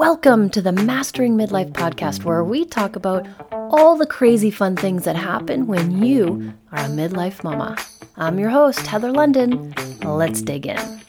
Welcome 0.00 0.48
to 0.50 0.62
the 0.62 0.72
Mastering 0.72 1.36
Midlife 1.36 1.72
podcast, 1.72 2.24
where 2.24 2.42
we 2.42 2.64
talk 2.64 2.96
about 2.96 3.28
all 3.52 3.98
the 3.98 4.06
crazy 4.06 4.50
fun 4.50 4.74
things 4.74 5.04
that 5.04 5.14
happen 5.14 5.66
when 5.66 6.02
you 6.02 6.54
are 6.72 6.86
a 6.86 6.88
midlife 6.88 7.44
mama. 7.44 7.76
I'm 8.16 8.38
your 8.38 8.48
host, 8.48 8.86
Heather 8.86 9.12
London. 9.12 9.74
Let's 10.02 10.40
dig 10.40 10.66
in. 10.66 11.02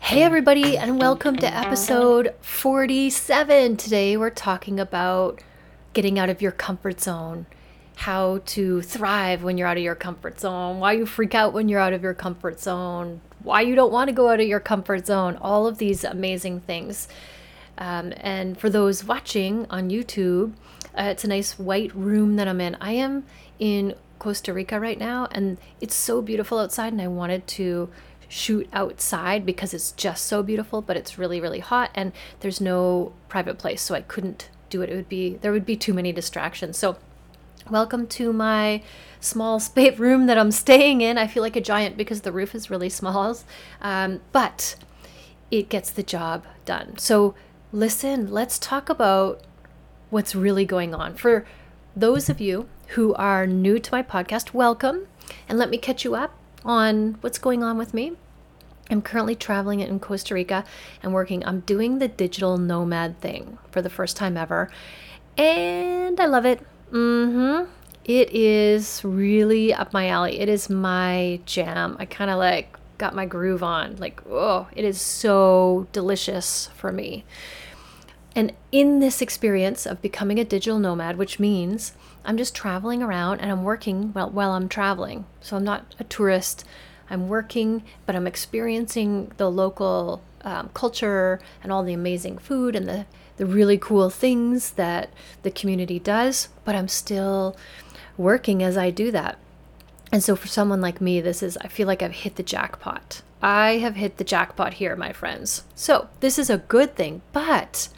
Hey, 0.00 0.24
everybody, 0.24 0.76
and 0.76 1.00
welcome 1.00 1.36
to 1.36 1.46
episode 1.46 2.34
47. 2.40 3.76
Today, 3.76 4.16
we're 4.16 4.30
talking 4.30 4.80
about 4.80 5.40
getting 5.92 6.18
out 6.18 6.28
of 6.28 6.42
your 6.42 6.50
comfort 6.50 7.00
zone, 7.00 7.46
how 7.94 8.40
to 8.46 8.82
thrive 8.82 9.44
when 9.44 9.58
you're 9.58 9.68
out 9.68 9.76
of 9.76 9.84
your 9.84 9.94
comfort 9.94 10.40
zone, 10.40 10.80
why 10.80 10.90
you 10.90 11.06
freak 11.06 11.36
out 11.36 11.52
when 11.52 11.68
you're 11.68 11.78
out 11.78 11.92
of 11.92 12.02
your 12.02 12.14
comfort 12.14 12.58
zone, 12.58 13.20
why 13.44 13.60
you 13.60 13.76
don't 13.76 13.92
want 13.92 14.08
to 14.08 14.12
go 14.12 14.28
out 14.28 14.40
of 14.40 14.48
your 14.48 14.58
comfort 14.58 15.06
zone, 15.06 15.36
all 15.40 15.68
of 15.68 15.78
these 15.78 16.02
amazing 16.02 16.58
things. 16.62 17.06
Um, 17.78 18.12
and 18.16 18.58
for 18.58 18.70
those 18.70 19.04
watching 19.04 19.66
on 19.70 19.90
YouTube, 19.90 20.52
uh, 20.98 21.04
it's 21.04 21.24
a 21.24 21.28
nice 21.28 21.58
white 21.58 21.94
room 21.94 22.36
that 22.36 22.48
I'm 22.48 22.60
in. 22.60 22.76
I 22.80 22.92
am 22.92 23.24
in 23.58 23.94
Costa 24.18 24.52
Rica 24.52 24.80
right 24.80 24.98
now, 24.98 25.28
and 25.30 25.58
it's 25.80 25.94
so 25.94 26.22
beautiful 26.22 26.58
outside, 26.58 26.92
and 26.92 27.02
I 27.02 27.08
wanted 27.08 27.46
to 27.48 27.90
shoot 28.28 28.68
outside 28.72 29.46
because 29.46 29.72
it's 29.74 29.92
just 29.92 30.24
so 30.24 30.42
beautiful, 30.42 30.82
but 30.82 30.96
it's 30.96 31.18
really, 31.18 31.40
really 31.40 31.60
hot, 31.60 31.90
and 31.94 32.12
there's 32.40 32.60
no 32.60 33.12
private 33.28 33.58
place, 33.58 33.82
so 33.82 33.94
I 33.94 34.00
couldn't 34.00 34.48
do 34.70 34.82
it. 34.82 34.90
It 34.90 34.96
would 34.96 35.08
be 35.08 35.36
there 35.36 35.52
would 35.52 35.66
be 35.66 35.76
too 35.76 35.94
many 35.94 36.12
distractions. 36.12 36.78
So, 36.78 36.96
welcome 37.70 38.06
to 38.06 38.32
my 38.32 38.82
small 39.20 39.60
space 39.60 39.98
room 39.98 40.26
that 40.26 40.38
I'm 40.38 40.50
staying 40.50 41.02
in. 41.02 41.18
I 41.18 41.26
feel 41.26 41.42
like 41.42 41.56
a 41.56 41.60
giant 41.60 41.96
because 41.96 42.22
the 42.22 42.32
roof 42.32 42.54
is 42.54 42.70
really 42.70 42.88
small, 42.88 43.36
um, 43.82 44.20
but 44.32 44.76
it 45.50 45.68
gets 45.68 45.90
the 45.90 46.02
job 46.02 46.44
done. 46.64 46.98
So 46.98 47.34
listen, 47.76 48.30
let's 48.30 48.58
talk 48.58 48.88
about 48.88 49.42
what's 50.08 50.34
really 50.34 50.64
going 50.64 50.94
on. 50.94 51.14
For 51.14 51.46
those 51.94 52.30
of 52.30 52.40
you 52.40 52.68
who 52.88 53.12
are 53.16 53.46
new 53.46 53.78
to 53.78 53.92
my 53.92 54.02
podcast, 54.02 54.54
welcome. 54.54 55.06
And 55.46 55.58
let 55.58 55.68
me 55.68 55.76
catch 55.76 56.02
you 56.02 56.14
up 56.14 56.32
on 56.64 57.18
what's 57.20 57.38
going 57.38 57.62
on 57.62 57.76
with 57.76 57.92
me. 57.92 58.12
I'm 58.90 59.02
currently 59.02 59.34
traveling 59.34 59.80
in 59.80 60.00
Costa 60.00 60.32
Rica 60.32 60.64
and 61.02 61.12
working. 61.12 61.44
I'm 61.44 61.60
doing 61.60 61.98
the 61.98 62.08
digital 62.08 62.56
nomad 62.56 63.20
thing 63.20 63.58
for 63.70 63.82
the 63.82 63.90
first 63.90 64.16
time 64.16 64.38
ever. 64.38 64.70
And 65.36 66.18
I 66.18 66.24
love 66.24 66.46
it. 66.46 66.60
Mm-hmm. 66.92 67.70
It 68.06 68.30
is 68.32 69.02
really 69.04 69.74
up 69.74 69.92
my 69.92 70.08
alley. 70.08 70.40
It 70.40 70.48
is 70.48 70.70
my 70.70 71.40
jam. 71.44 71.96
I 71.98 72.06
kind 72.06 72.30
of 72.30 72.38
like 72.38 72.78
got 72.96 73.14
my 73.14 73.26
groove 73.26 73.62
on. 73.62 73.96
Like, 73.96 74.22
oh, 74.26 74.66
it 74.72 74.84
is 74.86 74.98
so 74.98 75.88
delicious 75.92 76.70
for 76.74 76.90
me. 76.90 77.26
And 78.36 78.52
in 78.70 79.00
this 79.00 79.22
experience 79.22 79.86
of 79.86 80.02
becoming 80.02 80.38
a 80.38 80.44
digital 80.44 80.78
nomad, 80.78 81.16
which 81.16 81.40
means 81.40 81.94
I'm 82.22 82.36
just 82.36 82.54
traveling 82.54 83.02
around 83.02 83.40
and 83.40 83.50
I'm 83.50 83.64
working 83.64 84.12
while, 84.12 84.28
while 84.28 84.52
I'm 84.52 84.68
traveling. 84.68 85.24
So 85.40 85.56
I'm 85.56 85.64
not 85.64 85.94
a 85.98 86.04
tourist. 86.04 86.62
I'm 87.08 87.28
working, 87.28 87.82
but 88.04 88.14
I'm 88.14 88.26
experiencing 88.26 89.32
the 89.38 89.50
local 89.50 90.22
um, 90.42 90.68
culture 90.74 91.40
and 91.62 91.72
all 91.72 91.82
the 91.82 91.94
amazing 91.94 92.36
food 92.36 92.76
and 92.76 92.86
the, 92.86 93.06
the 93.38 93.46
really 93.46 93.78
cool 93.78 94.10
things 94.10 94.72
that 94.72 95.08
the 95.42 95.50
community 95.50 95.98
does. 95.98 96.48
But 96.62 96.74
I'm 96.74 96.88
still 96.88 97.56
working 98.18 98.62
as 98.62 98.76
I 98.76 98.90
do 98.90 99.10
that. 99.12 99.38
And 100.12 100.22
so 100.22 100.36
for 100.36 100.46
someone 100.46 100.82
like 100.82 101.00
me, 101.00 101.22
this 101.22 101.42
is, 101.42 101.56
I 101.62 101.68
feel 101.68 101.86
like 101.86 102.02
I've 102.02 102.12
hit 102.12 102.36
the 102.36 102.42
jackpot. 102.42 103.22
I 103.40 103.78
have 103.78 103.96
hit 103.96 104.18
the 104.18 104.24
jackpot 104.24 104.74
here, 104.74 104.94
my 104.94 105.14
friends. 105.14 105.64
So 105.74 106.08
this 106.20 106.38
is 106.38 106.50
a 106.50 106.58
good 106.58 106.96
thing, 106.96 107.22
but 107.32 107.88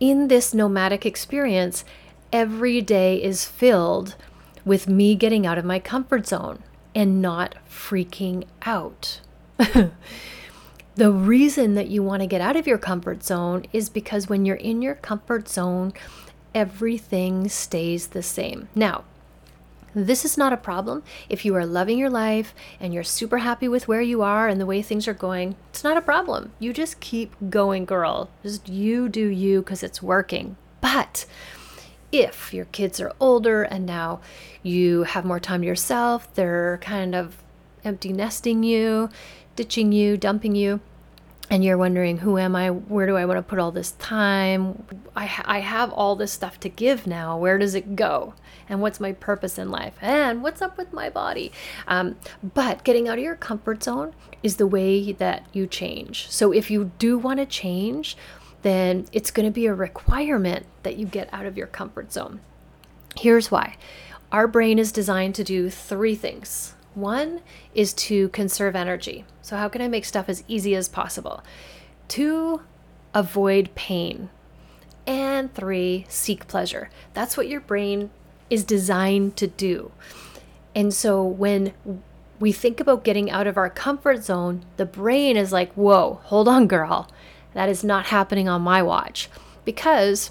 in 0.00 0.28
this 0.28 0.52
nomadic 0.54 1.06
experience, 1.06 1.84
every 2.32 2.80
day 2.80 3.22
is 3.22 3.44
filled 3.44 4.16
with 4.64 4.88
me 4.88 5.14
getting 5.14 5.46
out 5.46 5.58
of 5.58 5.64
my 5.64 5.78
comfort 5.78 6.26
zone 6.26 6.62
and 6.94 7.22
not 7.22 7.54
freaking 7.70 8.44
out. 8.62 9.20
the 9.58 11.12
reason 11.12 11.74
that 11.74 11.88
you 11.88 12.02
want 12.02 12.22
to 12.22 12.26
get 12.26 12.40
out 12.40 12.56
of 12.56 12.66
your 12.66 12.78
comfort 12.78 13.22
zone 13.22 13.64
is 13.72 13.88
because 13.88 14.28
when 14.28 14.44
you're 14.44 14.56
in 14.56 14.82
your 14.82 14.96
comfort 14.96 15.48
zone, 15.48 15.92
everything 16.54 17.48
stays 17.48 18.08
the 18.08 18.22
same. 18.22 18.68
Now, 18.74 19.04
this 19.94 20.24
is 20.24 20.38
not 20.38 20.52
a 20.52 20.56
problem. 20.56 21.02
If 21.28 21.44
you 21.44 21.54
are 21.56 21.66
loving 21.66 21.98
your 21.98 22.10
life 22.10 22.54
and 22.78 22.94
you're 22.94 23.02
super 23.02 23.38
happy 23.38 23.68
with 23.68 23.88
where 23.88 24.02
you 24.02 24.22
are 24.22 24.48
and 24.48 24.60
the 24.60 24.66
way 24.66 24.82
things 24.82 25.08
are 25.08 25.14
going, 25.14 25.56
it's 25.70 25.84
not 25.84 25.96
a 25.96 26.02
problem. 26.02 26.52
You 26.58 26.72
just 26.72 27.00
keep 27.00 27.34
going, 27.48 27.84
girl. 27.84 28.30
Just 28.42 28.68
you 28.68 29.08
do 29.08 29.26
you 29.26 29.60
because 29.60 29.82
it's 29.82 30.02
working. 30.02 30.56
But 30.80 31.26
if 32.12 32.52
your 32.52 32.66
kids 32.66 33.00
are 33.00 33.12
older 33.20 33.62
and 33.62 33.86
now 33.86 34.20
you 34.62 35.04
have 35.04 35.24
more 35.24 35.40
time 35.40 35.62
to 35.62 35.66
yourself, 35.66 36.32
they're 36.34 36.78
kind 36.82 37.14
of 37.14 37.36
empty 37.84 38.12
nesting 38.12 38.62
you, 38.62 39.08
ditching 39.56 39.92
you, 39.92 40.16
dumping 40.16 40.54
you, 40.54 40.80
and 41.50 41.64
you're 41.64 41.76
wondering 41.76 42.18
who 42.18 42.38
am 42.38 42.54
i? 42.56 42.70
Where 42.70 43.06
do 43.06 43.16
i 43.16 43.24
want 43.24 43.38
to 43.38 43.42
put 43.42 43.58
all 43.58 43.72
this 43.72 43.92
time? 43.92 44.84
I, 45.16 45.26
ha- 45.26 45.44
I 45.46 45.60
have 45.60 45.92
all 45.92 46.16
this 46.16 46.32
stuff 46.32 46.60
to 46.60 46.68
give 46.68 47.06
now. 47.06 47.36
Where 47.36 47.58
does 47.58 47.74
it 47.74 47.96
go? 47.96 48.34
And 48.68 48.80
what's 48.80 49.00
my 49.00 49.12
purpose 49.12 49.58
in 49.58 49.70
life? 49.70 49.94
And 50.00 50.42
what's 50.42 50.62
up 50.62 50.78
with 50.78 50.92
my 50.92 51.10
body? 51.10 51.50
Um, 51.88 52.16
but 52.54 52.84
getting 52.84 53.08
out 53.08 53.18
of 53.18 53.24
your 53.24 53.34
comfort 53.34 53.82
zone 53.82 54.14
is 54.42 54.56
the 54.56 54.66
way 54.66 55.12
that 55.12 55.44
you 55.52 55.66
change. 55.66 56.30
So 56.30 56.52
if 56.52 56.70
you 56.70 56.92
do 56.98 57.18
want 57.18 57.40
to 57.40 57.46
change 57.46 58.16
then 58.62 59.06
it's 59.12 59.30
going 59.30 59.46
to 59.46 59.52
be 59.52 59.66
a 59.66 59.74
requirement 59.74 60.66
that 60.82 60.96
you 60.96 61.06
get 61.06 61.28
out 61.32 61.46
of 61.46 61.56
your 61.56 61.66
comfort 61.66 62.12
zone. 62.12 62.40
Here's 63.18 63.50
why. 63.50 63.76
Our 64.32 64.46
brain 64.46 64.78
is 64.78 64.92
designed 64.92 65.34
to 65.36 65.44
do 65.44 65.70
three 65.70 66.14
things 66.14 66.74
one 66.94 67.40
is 67.74 67.92
to 67.94 68.28
conserve 68.30 68.74
energy. 68.74 69.24
So, 69.42 69.56
how 69.56 69.68
can 69.68 69.82
I 69.82 69.88
make 69.88 70.04
stuff 70.04 70.28
as 70.28 70.44
easy 70.48 70.74
as 70.74 70.88
possible? 70.88 71.42
Two, 72.08 72.62
avoid 73.14 73.74
pain. 73.74 74.30
And 75.06 75.52
three, 75.54 76.06
seek 76.08 76.46
pleasure. 76.46 76.90
That's 77.14 77.36
what 77.36 77.48
your 77.48 77.60
brain 77.60 78.10
is 78.48 78.64
designed 78.64 79.36
to 79.36 79.46
do. 79.46 79.92
And 80.74 80.92
so, 80.92 81.22
when 81.22 81.72
we 82.38 82.52
think 82.52 82.80
about 82.80 83.04
getting 83.04 83.30
out 83.30 83.46
of 83.46 83.56
our 83.56 83.70
comfort 83.70 84.24
zone, 84.24 84.64
the 84.76 84.86
brain 84.86 85.36
is 85.36 85.52
like, 85.52 85.72
whoa, 85.74 86.20
hold 86.24 86.48
on, 86.48 86.66
girl. 86.66 87.08
That 87.54 87.68
is 87.68 87.84
not 87.84 88.06
happening 88.06 88.48
on 88.48 88.62
my 88.62 88.82
watch. 88.82 89.28
Because 89.64 90.30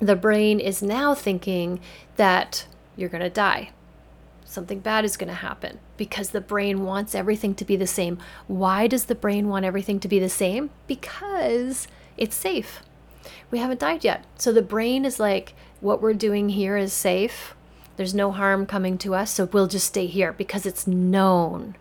the 0.00 0.16
brain 0.16 0.60
is 0.60 0.82
now 0.82 1.14
thinking 1.14 1.80
that 2.16 2.66
you're 2.96 3.08
going 3.08 3.22
to 3.22 3.30
die 3.30 3.70
something 4.50 4.80
bad 4.80 5.04
is 5.04 5.16
going 5.16 5.28
to 5.28 5.34
happen 5.34 5.78
because 5.96 6.30
the 6.30 6.40
brain 6.40 6.84
wants 6.84 7.14
everything 7.14 7.54
to 7.54 7.64
be 7.64 7.76
the 7.76 7.86
same. 7.86 8.18
Why 8.46 8.86
does 8.86 9.04
the 9.04 9.14
brain 9.14 9.48
want 9.48 9.64
everything 9.64 10.00
to 10.00 10.08
be 10.08 10.18
the 10.18 10.28
same? 10.28 10.70
Because 10.86 11.86
it's 12.16 12.36
safe. 12.36 12.82
We 13.50 13.58
haven't 13.58 13.80
died 13.80 14.04
yet. 14.04 14.24
So 14.36 14.52
the 14.52 14.62
brain 14.62 15.04
is 15.04 15.20
like, 15.20 15.54
what 15.80 16.02
we're 16.02 16.14
doing 16.14 16.50
here 16.50 16.76
is 16.76 16.92
safe. 16.92 17.54
There's 17.96 18.14
no 18.14 18.32
harm 18.32 18.66
coming 18.66 18.98
to 18.98 19.14
us, 19.14 19.30
so 19.30 19.44
we'll 19.44 19.66
just 19.66 19.86
stay 19.86 20.06
here 20.06 20.32
because 20.32 20.66
it's 20.66 20.86
known. 20.86 21.76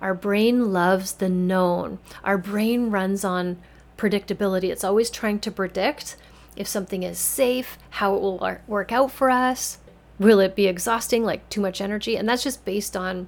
Our 0.00 0.14
brain 0.14 0.72
loves 0.72 1.12
the 1.12 1.28
known. 1.28 1.98
Our 2.24 2.38
brain 2.38 2.90
runs 2.90 3.24
on 3.24 3.58
predictability. 3.96 4.70
It's 4.70 4.84
always 4.84 5.10
trying 5.10 5.40
to 5.40 5.50
predict 5.50 6.16
if 6.56 6.66
something 6.66 7.02
is 7.02 7.18
safe, 7.18 7.78
how 7.90 8.14
it 8.14 8.20
will 8.20 8.58
work 8.66 8.92
out 8.92 9.10
for 9.10 9.30
us, 9.30 9.78
Will 10.22 10.38
it 10.38 10.54
be 10.54 10.68
exhausting, 10.68 11.24
like 11.24 11.48
too 11.48 11.60
much 11.60 11.80
energy? 11.80 12.16
And 12.16 12.28
that's 12.28 12.44
just 12.44 12.64
based 12.64 12.96
on 12.96 13.26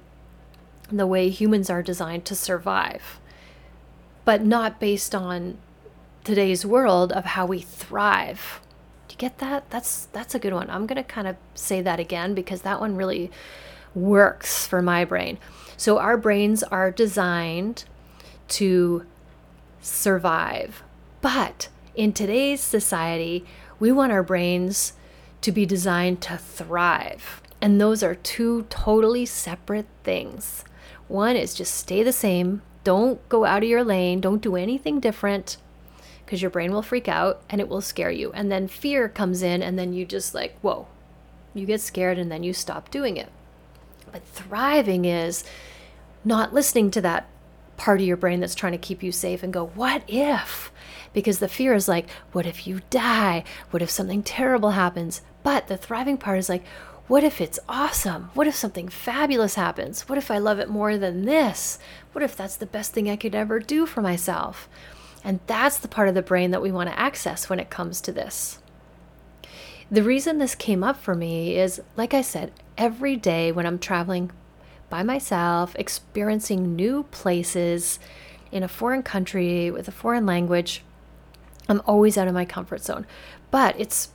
the 0.89 1.05
way 1.05 1.29
humans 1.29 1.69
are 1.69 1.83
designed 1.83 2.23
to 2.25 2.35
survive, 2.35 3.19
but 4.23 4.45
not 4.45 4.79
based 4.79 5.13
on 5.13 5.57
today's 6.23 6.65
world 6.65 7.11
of 7.11 7.25
how 7.25 7.45
we 7.45 7.59
thrive. 7.59 8.61
Do 9.09 9.13
you 9.13 9.17
get 9.17 9.39
that? 9.39 9.69
That's 9.69 10.05
that's 10.13 10.33
a 10.35 10.39
good 10.39 10.53
one. 10.53 10.69
I'm 10.69 10.85
going 10.85 10.95
to 10.95 11.03
kind 11.03 11.27
of 11.27 11.35
say 11.53 11.81
that 11.81 11.99
again 11.99 12.33
because 12.33 12.61
that 12.61 12.79
one 12.79 12.95
really 12.95 13.29
works 13.93 14.65
for 14.65 14.81
my 14.81 15.03
brain. 15.03 15.37
So 15.75 15.97
our 15.97 16.17
brains 16.17 16.63
are 16.63 16.91
designed 16.91 17.83
to 18.47 19.05
survive. 19.81 20.81
But 21.19 21.67
in 21.93 22.13
today's 22.13 22.61
society, 22.61 23.45
we 23.79 23.91
want 23.91 24.11
our 24.11 24.23
brains 24.23 24.93
to 25.45 25.51
be 25.51 25.65
designed 25.65 26.21
to 26.21 26.37
thrive. 26.37 27.41
And 27.61 27.79
those 27.79 28.03
are 28.03 28.15
two 28.15 28.63
totally 28.63 29.25
separate 29.25 29.85
things. 30.03 30.65
One 31.07 31.35
is 31.35 31.53
just 31.53 31.75
stay 31.75 32.03
the 32.03 32.11
same, 32.11 32.63
don't 32.83 33.27
go 33.29 33.45
out 33.45 33.63
of 33.63 33.69
your 33.69 33.83
lane, 33.83 34.21
don't 34.21 34.41
do 34.41 34.55
anything 34.55 34.99
different 34.99 35.57
because 36.25 36.41
your 36.41 36.49
brain 36.49 36.71
will 36.71 36.81
freak 36.81 37.07
out 37.07 37.43
and 37.49 37.61
it 37.61 37.69
will 37.69 37.81
scare 37.81 38.09
you. 38.09 38.31
And 38.33 38.51
then 38.51 38.67
fear 38.67 39.07
comes 39.07 39.43
in, 39.43 39.61
and 39.61 39.77
then 39.77 39.93
you 39.93 40.05
just 40.05 40.33
like, 40.33 40.57
whoa, 40.61 40.87
you 41.53 41.67
get 41.67 41.81
scared 41.81 42.17
and 42.17 42.31
then 42.31 42.41
you 42.41 42.51
stop 42.51 42.89
doing 42.89 43.15
it. 43.17 43.29
But 44.11 44.23
thriving 44.23 45.05
is 45.05 45.43
not 46.23 46.53
listening 46.53 46.89
to 46.91 47.01
that 47.01 47.27
part 47.77 47.99
of 47.99 48.07
your 48.07 48.17
brain 48.17 48.39
that's 48.39 48.55
trying 48.55 48.71
to 48.71 48.79
keep 48.79 49.03
you 49.03 49.11
safe 49.11 49.43
and 49.43 49.53
go, 49.53 49.67
what 49.67 50.03
if? 50.07 50.71
Because 51.13 51.37
the 51.37 51.47
fear 51.47 51.75
is 51.75 51.87
like, 51.87 52.09
what 52.31 52.47
if 52.47 52.65
you 52.65 52.81
die? 52.89 53.43
What 53.69 53.83
if 53.83 53.91
something 53.91 54.23
terrible 54.23 54.71
happens? 54.71 55.21
But 55.45 55.67
the 55.67 55.77
thriving 55.77 56.17
part 56.17 56.39
is 56.39 56.49
like, 56.49 56.65
what 57.05 57.23
if 57.23 57.39
it's 57.39 57.59
awesome? 57.69 58.31
What 58.33 58.47
if 58.47 58.55
something 58.55 58.89
fabulous 58.89 59.53
happens? 59.53 60.09
What 60.09 60.17
if 60.17 60.31
I 60.31 60.39
love 60.39 60.57
it 60.57 60.69
more 60.69 60.97
than 60.97 61.25
this? 61.25 61.77
What 62.13 62.23
if 62.23 62.35
that's 62.35 62.55
the 62.55 62.65
best 62.65 62.93
thing 62.93 63.07
I 63.07 63.15
could 63.15 63.35
ever 63.35 63.59
do 63.59 63.85
for 63.85 64.01
myself? 64.01 64.67
And 65.23 65.39
that's 65.45 65.77
the 65.77 65.87
part 65.87 66.09
of 66.09 66.15
the 66.15 66.23
brain 66.23 66.49
that 66.49 66.63
we 66.63 66.71
want 66.71 66.89
to 66.89 66.99
access 66.99 67.47
when 67.47 67.59
it 67.59 67.69
comes 67.69 68.01
to 68.01 68.11
this. 68.11 68.57
The 69.91 70.01
reason 70.01 70.39
this 70.39 70.55
came 70.55 70.83
up 70.83 70.97
for 70.97 71.13
me 71.13 71.55
is, 71.55 71.79
like 71.95 72.15
I 72.15 72.23
said, 72.23 72.51
every 72.75 73.15
day 73.15 73.51
when 73.51 73.67
I'm 73.67 73.77
traveling 73.77 74.31
by 74.89 75.03
myself, 75.03 75.75
experiencing 75.75 76.75
new 76.75 77.03
places 77.11 77.99
in 78.51 78.63
a 78.63 78.67
foreign 78.67 79.03
country 79.03 79.69
with 79.69 79.87
a 79.87 79.91
foreign 79.91 80.25
language, 80.25 80.81
I'm 81.69 81.83
always 81.85 82.17
out 82.17 82.27
of 82.27 82.33
my 82.33 82.45
comfort 82.45 82.81
zone. 82.81 83.05
But 83.51 83.79
it's 83.79 84.09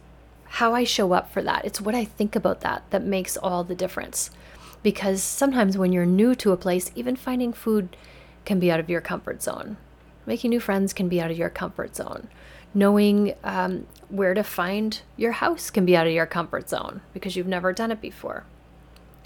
how 0.54 0.74
I 0.74 0.82
show 0.82 1.12
up 1.12 1.32
for 1.32 1.42
that. 1.42 1.64
It's 1.64 1.80
what 1.80 1.94
I 1.94 2.04
think 2.04 2.34
about 2.34 2.60
that 2.62 2.82
that 2.90 3.04
makes 3.04 3.36
all 3.36 3.62
the 3.62 3.74
difference. 3.74 4.30
Because 4.82 5.22
sometimes 5.22 5.78
when 5.78 5.92
you're 5.92 6.04
new 6.04 6.34
to 6.36 6.50
a 6.50 6.56
place, 6.56 6.90
even 6.96 7.14
finding 7.14 7.52
food 7.52 7.96
can 8.44 8.58
be 8.58 8.70
out 8.70 8.80
of 8.80 8.90
your 8.90 9.00
comfort 9.00 9.42
zone. 9.42 9.76
Making 10.26 10.50
new 10.50 10.58
friends 10.58 10.92
can 10.92 11.08
be 11.08 11.20
out 11.20 11.30
of 11.30 11.36
your 11.36 11.50
comfort 11.50 11.94
zone. 11.94 12.28
Knowing 12.74 13.34
um, 13.44 13.86
where 14.08 14.34
to 14.34 14.42
find 14.42 15.02
your 15.16 15.32
house 15.32 15.70
can 15.70 15.86
be 15.86 15.96
out 15.96 16.08
of 16.08 16.12
your 16.12 16.26
comfort 16.26 16.68
zone 16.68 17.00
because 17.14 17.36
you've 17.36 17.46
never 17.46 17.72
done 17.72 17.92
it 17.92 18.00
before. 18.00 18.44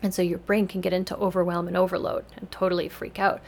And 0.03 0.13
so 0.13 0.21
your 0.21 0.39
brain 0.39 0.67
can 0.67 0.83
get 0.83 0.93
into 0.93 1.17
overwhelm 1.17 1.69
and 1.69 1.77
overload 1.77 2.27
and 2.37 2.51
totally 2.51 2.91
freak 2.91 3.19
out. 3.19 3.41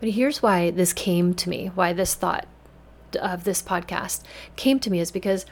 But 0.00 0.10
here's 0.10 0.42
why 0.42 0.70
this 0.70 0.92
came 0.92 1.32
to 1.34 1.48
me, 1.48 1.70
why 1.74 1.94
this 1.94 2.14
thought 2.14 2.46
of 3.18 3.44
this 3.44 3.62
podcast 3.62 4.22
came 4.56 4.78
to 4.80 4.90
me 4.90 5.00
is 5.00 5.10
because 5.10 5.46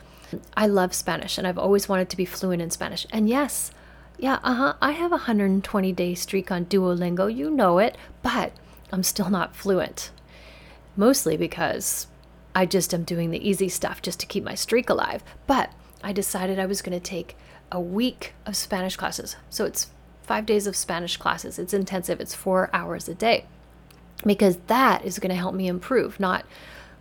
I 0.57 0.67
love 0.67 0.95
Spanish 0.95 1.39
and 1.39 1.47
I've 1.47 1.59
always 1.59 1.89
wanted 1.89 2.09
to 2.11 2.17
be 2.17 2.25
fluent 2.25 2.63
in 2.63 2.71
Spanish. 2.71 3.07
And 3.11 3.29
yes, 3.29 3.71
yeah, 4.19 4.39
uh 4.43 4.55
huh, 4.55 4.75
I 4.81 4.93
have 4.93 5.11
a 5.11 5.27
120 5.27 5.93
day 5.93 6.15
streak 6.15 6.51
on 6.51 6.67
Duolingo, 6.67 7.35
you 7.35 7.51
know 7.51 7.79
it, 7.79 7.97
but 8.23 8.53
I'm 8.93 9.03
still 9.03 9.31
not 9.31 9.57
fluent. 9.57 10.11
Mostly 10.97 11.37
because 11.37 12.07
I 12.55 12.67
just 12.67 12.95
am 12.95 13.03
doing 13.03 13.31
the 13.31 13.49
easy 13.49 13.69
stuff 13.69 14.01
just 14.01 14.21
to 14.21 14.27
keep 14.27 14.45
my 14.45 14.55
streak 14.55 14.89
alive. 14.89 15.25
But 15.47 15.73
I 16.03 16.13
decided 16.13 16.59
I 16.59 16.67
was 16.67 16.83
going 16.83 16.99
to 16.99 17.05
take 17.05 17.37
a 17.73 17.81
week 17.81 18.35
of 18.47 18.57
Spanish 18.57 18.97
classes. 18.97 19.37
So 19.51 19.65
it's 19.65 19.91
five 20.23 20.47
days 20.47 20.67
of 20.67 20.77
Spanish 20.77 21.17
classes. 21.17 21.59
It's 21.59 21.75
intensive, 21.75 22.21
it's 22.21 22.35
four 22.35 22.71
hours 22.73 23.09
a 23.09 23.15
day. 23.15 23.47
Because 24.25 24.59
that 24.69 25.05
is 25.05 25.19
going 25.19 25.31
to 25.31 25.35
help 25.35 25.55
me 25.55 25.67
improve, 25.67 26.21
not 26.21 26.45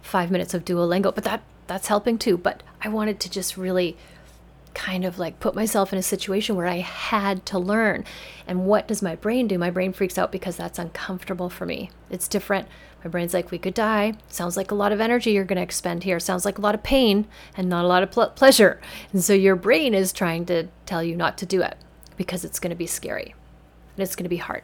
five 0.01 0.31
minutes 0.31 0.53
of 0.53 0.65
Duolingo, 0.65 1.13
but 1.13 1.23
that 1.23 1.43
that's 1.73 1.87
helping 1.87 2.19
too. 2.19 2.37
But 2.37 2.61
I 2.83 2.89
wanted 2.89 3.19
to 3.21 3.31
just 3.31 3.57
really 3.57 3.97
kind 4.75 5.05
of 5.05 5.17
like 5.17 5.39
put 5.39 5.55
myself 5.55 5.91
in 5.91 5.97
a 5.97 6.03
situation 6.03 6.55
where 6.55 6.67
I 6.67 6.77
had 6.77 7.47
to 7.47 7.57
learn. 7.57 8.05
And 8.47 8.65
what 8.67 8.87
does 8.87 9.01
my 9.01 9.15
brain 9.15 9.47
do? 9.47 9.57
My 9.57 9.71
brain 9.71 9.91
freaks 9.91 10.19
out 10.19 10.31
because 10.31 10.55
that's 10.55 10.77
uncomfortable 10.77 11.49
for 11.49 11.65
me. 11.65 11.89
It's 12.11 12.27
different. 12.27 12.67
My 13.03 13.09
brain's 13.09 13.33
like, 13.33 13.49
we 13.49 13.57
could 13.57 13.73
die. 13.73 14.13
Sounds 14.29 14.55
like 14.55 14.69
a 14.69 14.75
lot 14.75 14.91
of 14.91 15.01
energy 15.01 15.31
you're 15.31 15.45
going 15.45 15.57
to 15.57 15.63
expend 15.63 16.03
here. 16.03 16.19
Sounds 16.19 16.45
like 16.45 16.59
a 16.59 16.61
lot 16.61 16.75
of 16.75 16.83
pain 16.83 17.25
and 17.57 17.67
not 17.67 17.85
a 17.85 17.87
lot 17.87 18.03
of 18.03 18.11
pl- 18.11 18.29
pleasure. 18.29 18.79
And 19.11 19.23
so 19.23 19.33
your 19.33 19.55
brain 19.55 19.95
is 19.95 20.13
trying 20.13 20.45
to 20.45 20.67
tell 20.85 21.03
you 21.03 21.15
not 21.15 21.39
to 21.39 21.45
do 21.47 21.63
it 21.63 21.75
because 22.17 22.45
it's 22.45 22.59
going 22.59 22.69
to 22.69 22.75
be 22.75 22.87
scary 22.87 23.33
and 23.95 24.03
it's 24.03 24.15
going 24.15 24.25
to 24.25 24.29
be 24.29 24.37
hard 24.37 24.61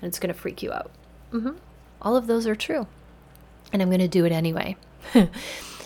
and 0.00 0.08
it's 0.08 0.18
going 0.18 0.32
to 0.32 0.40
freak 0.40 0.62
you 0.62 0.72
out. 0.72 0.90
Mm-hmm. 1.30 1.56
All 2.00 2.16
of 2.16 2.26
those 2.26 2.46
are 2.46 2.56
true. 2.56 2.86
And 3.70 3.82
I'm 3.82 3.90
going 3.90 4.00
to 4.00 4.08
do 4.08 4.24
it 4.24 4.32
anyway. 4.32 4.76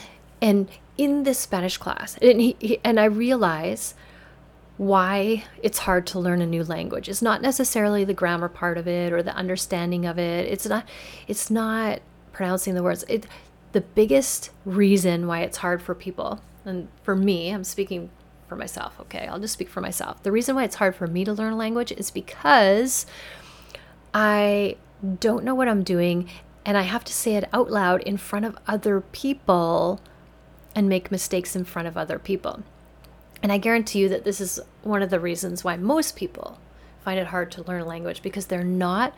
and 0.42 0.68
in 0.98 1.22
this 1.22 1.38
Spanish 1.38 1.78
class, 1.78 2.18
and, 2.20 2.40
he, 2.40 2.78
and 2.84 3.00
I 3.00 3.04
realize 3.04 3.94
why 4.76 5.44
it's 5.62 5.78
hard 5.78 6.06
to 6.08 6.18
learn 6.18 6.42
a 6.42 6.46
new 6.46 6.64
language. 6.64 7.08
It's 7.08 7.22
not 7.22 7.40
necessarily 7.40 8.04
the 8.04 8.12
grammar 8.12 8.48
part 8.48 8.76
of 8.76 8.88
it 8.88 9.12
or 9.12 9.22
the 9.22 9.34
understanding 9.34 10.04
of 10.04 10.18
it. 10.18 10.46
It's 10.48 10.66
not 10.66 10.88
it's 11.28 11.50
not 11.50 12.00
pronouncing 12.32 12.74
the 12.74 12.82
words. 12.82 13.04
It 13.08 13.26
the 13.70 13.80
biggest 13.80 14.50
reason 14.64 15.26
why 15.26 15.40
it's 15.40 15.58
hard 15.58 15.80
for 15.80 15.94
people 15.94 16.40
and 16.64 16.88
for 17.02 17.14
me, 17.14 17.50
I'm 17.50 17.64
speaking 17.64 18.10
for 18.48 18.56
myself, 18.56 18.98
okay? 19.00 19.26
I'll 19.26 19.40
just 19.40 19.54
speak 19.54 19.68
for 19.68 19.80
myself. 19.80 20.22
The 20.22 20.32
reason 20.32 20.54
why 20.56 20.64
it's 20.64 20.76
hard 20.76 20.94
for 20.94 21.06
me 21.06 21.24
to 21.24 21.32
learn 21.32 21.52
a 21.52 21.56
language 21.56 21.92
is 21.92 22.10
because 22.10 23.06
I 24.12 24.76
don't 25.20 25.44
know 25.44 25.54
what 25.54 25.68
I'm 25.68 25.82
doing 25.82 26.28
and 26.64 26.76
I 26.76 26.82
have 26.82 27.04
to 27.04 27.12
say 27.12 27.34
it 27.36 27.48
out 27.52 27.70
loud 27.70 28.02
in 28.02 28.16
front 28.16 28.44
of 28.44 28.56
other 28.66 29.00
people 29.00 30.00
and 30.74 30.88
make 30.88 31.10
mistakes 31.10 31.54
in 31.54 31.64
front 31.64 31.88
of 31.88 31.96
other 31.96 32.18
people. 32.18 32.62
And 33.42 33.52
I 33.52 33.58
guarantee 33.58 34.00
you 34.00 34.08
that 34.08 34.24
this 34.24 34.40
is 34.40 34.60
one 34.82 35.02
of 35.02 35.10
the 35.10 35.20
reasons 35.20 35.64
why 35.64 35.76
most 35.76 36.16
people 36.16 36.58
find 37.04 37.18
it 37.18 37.28
hard 37.28 37.50
to 37.52 37.62
learn 37.64 37.82
a 37.82 37.84
language 37.84 38.22
because 38.22 38.46
they're 38.46 38.62
not 38.62 39.14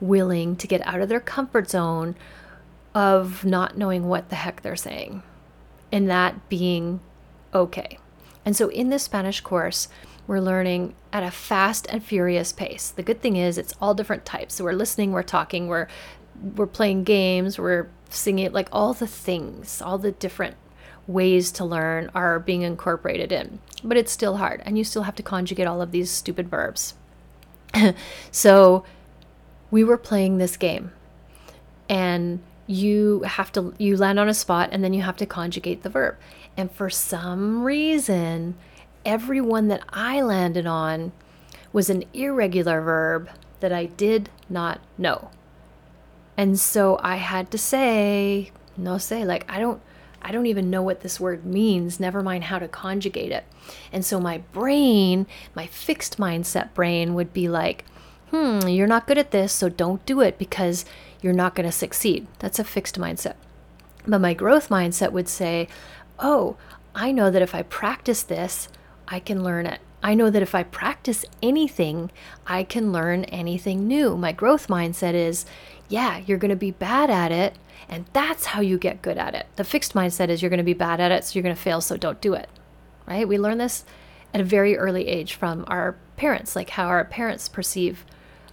willing 0.00 0.56
to 0.56 0.66
get 0.66 0.86
out 0.86 1.00
of 1.00 1.08
their 1.08 1.20
comfort 1.20 1.70
zone 1.70 2.16
of 2.94 3.44
not 3.44 3.76
knowing 3.76 4.08
what 4.08 4.30
the 4.30 4.36
heck 4.36 4.62
they're 4.62 4.76
saying 4.76 5.22
and 5.92 6.08
that 6.08 6.48
being 6.48 7.00
okay. 7.52 7.98
And 8.44 8.56
so 8.56 8.68
in 8.68 8.88
this 8.88 9.02
Spanish 9.02 9.40
course, 9.40 9.88
we're 10.26 10.40
learning 10.40 10.94
at 11.12 11.22
a 11.22 11.30
fast 11.30 11.86
and 11.90 12.02
furious 12.02 12.52
pace. 12.52 12.90
The 12.90 13.02
good 13.02 13.20
thing 13.20 13.36
is 13.36 13.58
it's 13.58 13.74
all 13.80 13.94
different 13.94 14.24
types. 14.24 14.54
So 14.54 14.64
we're 14.64 14.72
listening, 14.72 15.12
we're 15.12 15.22
talking, 15.22 15.68
we're 15.68 15.88
we're 16.54 16.66
playing 16.66 17.04
games, 17.04 17.58
we're 17.58 17.88
singing 18.10 18.52
like 18.52 18.68
all 18.72 18.92
the 18.92 19.06
things, 19.06 19.80
all 19.80 19.98
the 19.98 20.12
different 20.12 20.56
ways 21.06 21.52
to 21.52 21.64
learn 21.64 22.10
are 22.14 22.38
being 22.38 22.62
incorporated 22.62 23.32
in. 23.32 23.58
But 23.84 23.96
it's 23.96 24.12
still 24.12 24.38
hard, 24.38 24.62
and 24.64 24.76
you 24.76 24.84
still 24.84 25.02
have 25.02 25.16
to 25.16 25.22
conjugate 25.22 25.66
all 25.66 25.82
of 25.82 25.92
these 25.92 26.10
stupid 26.10 26.48
verbs. 26.48 26.94
so 28.30 28.84
we 29.70 29.84
were 29.84 29.98
playing 29.98 30.38
this 30.38 30.56
game, 30.56 30.92
and 31.88 32.40
you 32.66 33.22
have 33.22 33.52
to 33.52 33.74
you 33.78 33.96
land 33.96 34.18
on 34.18 34.28
a 34.28 34.34
spot 34.34 34.70
and 34.72 34.82
then 34.82 34.92
you 34.92 35.02
have 35.02 35.16
to 35.16 35.26
conjugate 35.26 35.82
the 35.82 35.88
verb. 35.88 36.16
And 36.56 36.70
for 36.70 36.90
some 36.90 37.62
reason, 37.62 38.56
every 39.04 39.40
one 39.40 39.68
that 39.68 39.82
I 39.90 40.20
landed 40.20 40.66
on 40.66 41.12
was 41.72 41.90
an 41.90 42.04
irregular 42.12 42.80
verb 42.80 43.28
that 43.60 43.72
I 43.72 43.86
did 43.86 44.30
not 44.48 44.80
know. 44.98 45.30
And 46.36 46.58
so 46.58 46.98
I 47.02 47.16
had 47.16 47.50
to 47.52 47.58
say, 47.58 48.50
no 48.76 48.98
say, 48.98 49.24
like 49.24 49.44
I 49.48 49.58
don't 49.60 49.80
I 50.26 50.32
don't 50.32 50.46
even 50.46 50.70
know 50.70 50.82
what 50.82 51.02
this 51.02 51.20
word 51.20 51.46
means, 51.46 52.00
never 52.00 52.20
mind 52.20 52.44
how 52.44 52.58
to 52.58 52.66
conjugate 52.66 53.30
it. 53.30 53.44
And 53.92 54.04
so 54.04 54.18
my 54.18 54.38
brain, 54.38 55.28
my 55.54 55.68
fixed 55.68 56.18
mindset 56.18 56.74
brain, 56.74 57.14
would 57.14 57.32
be 57.32 57.48
like, 57.48 57.84
hmm, 58.30 58.66
you're 58.66 58.88
not 58.88 59.06
good 59.06 59.18
at 59.18 59.30
this, 59.30 59.52
so 59.52 59.68
don't 59.68 60.04
do 60.04 60.20
it 60.20 60.36
because 60.36 60.84
you're 61.22 61.32
not 61.32 61.54
going 61.54 61.68
to 61.68 61.70
succeed. 61.70 62.26
That's 62.40 62.58
a 62.58 62.64
fixed 62.64 62.98
mindset. 62.98 63.34
But 64.04 64.20
my 64.20 64.34
growth 64.34 64.68
mindset 64.68 65.12
would 65.12 65.28
say, 65.28 65.68
oh, 66.18 66.56
I 66.92 67.12
know 67.12 67.30
that 67.30 67.40
if 67.42 67.54
I 67.54 67.62
practice 67.62 68.24
this, 68.24 68.68
I 69.06 69.20
can 69.20 69.44
learn 69.44 69.64
it. 69.64 69.78
I 70.02 70.14
know 70.14 70.28
that 70.28 70.42
if 70.42 70.56
I 70.56 70.64
practice 70.64 71.24
anything, 71.40 72.10
I 72.48 72.64
can 72.64 72.90
learn 72.90 73.26
anything 73.26 73.86
new. 73.86 74.16
My 74.16 74.32
growth 74.32 74.66
mindset 74.66 75.14
is, 75.14 75.46
yeah, 75.88 76.18
you're 76.26 76.36
going 76.36 76.50
to 76.50 76.56
be 76.56 76.72
bad 76.72 77.10
at 77.10 77.30
it, 77.30 77.56
and 77.88 78.06
that's 78.12 78.46
how 78.46 78.60
you 78.60 78.78
get 78.78 79.02
good 79.02 79.18
at 79.18 79.34
it. 79.34 79.46
The 79.56 79.64
fixed 79.64 79.94
mindset 79.94 80.28
is 80.28 80.42
you're 80.42 80.50
going 80.50 80.58
to 80.58 80.64
be 80.64 80.74
bad 80.74 81.00
at 81.00 81.12
it, 81.12 81.24
so 81.24 81.34
you're 81.34 81.42
going 81.42 81.54
to 81.54 81.60
fail, 81.60 81.80
so 81.80 81.96
don't 81.96 82.20
do 82.20 82.34
it. 82.34 82.48
Right? 83.06 83.26
We 83.26 83.38
learn 83.38 83.58
this 83.58 83.84
at 84.34 84.40
a 84.40 84.44
very 84.44 84.76
early 84.76 85.08
age 85.08 85.34
from 85.34 85.64
our 85.68 85.96
parents, 86.16 86.56
like 86.56 86.70
how 86.70 86.86
our 86.86 87.04
parents 87.04 87.48
perceive 87.48 88.04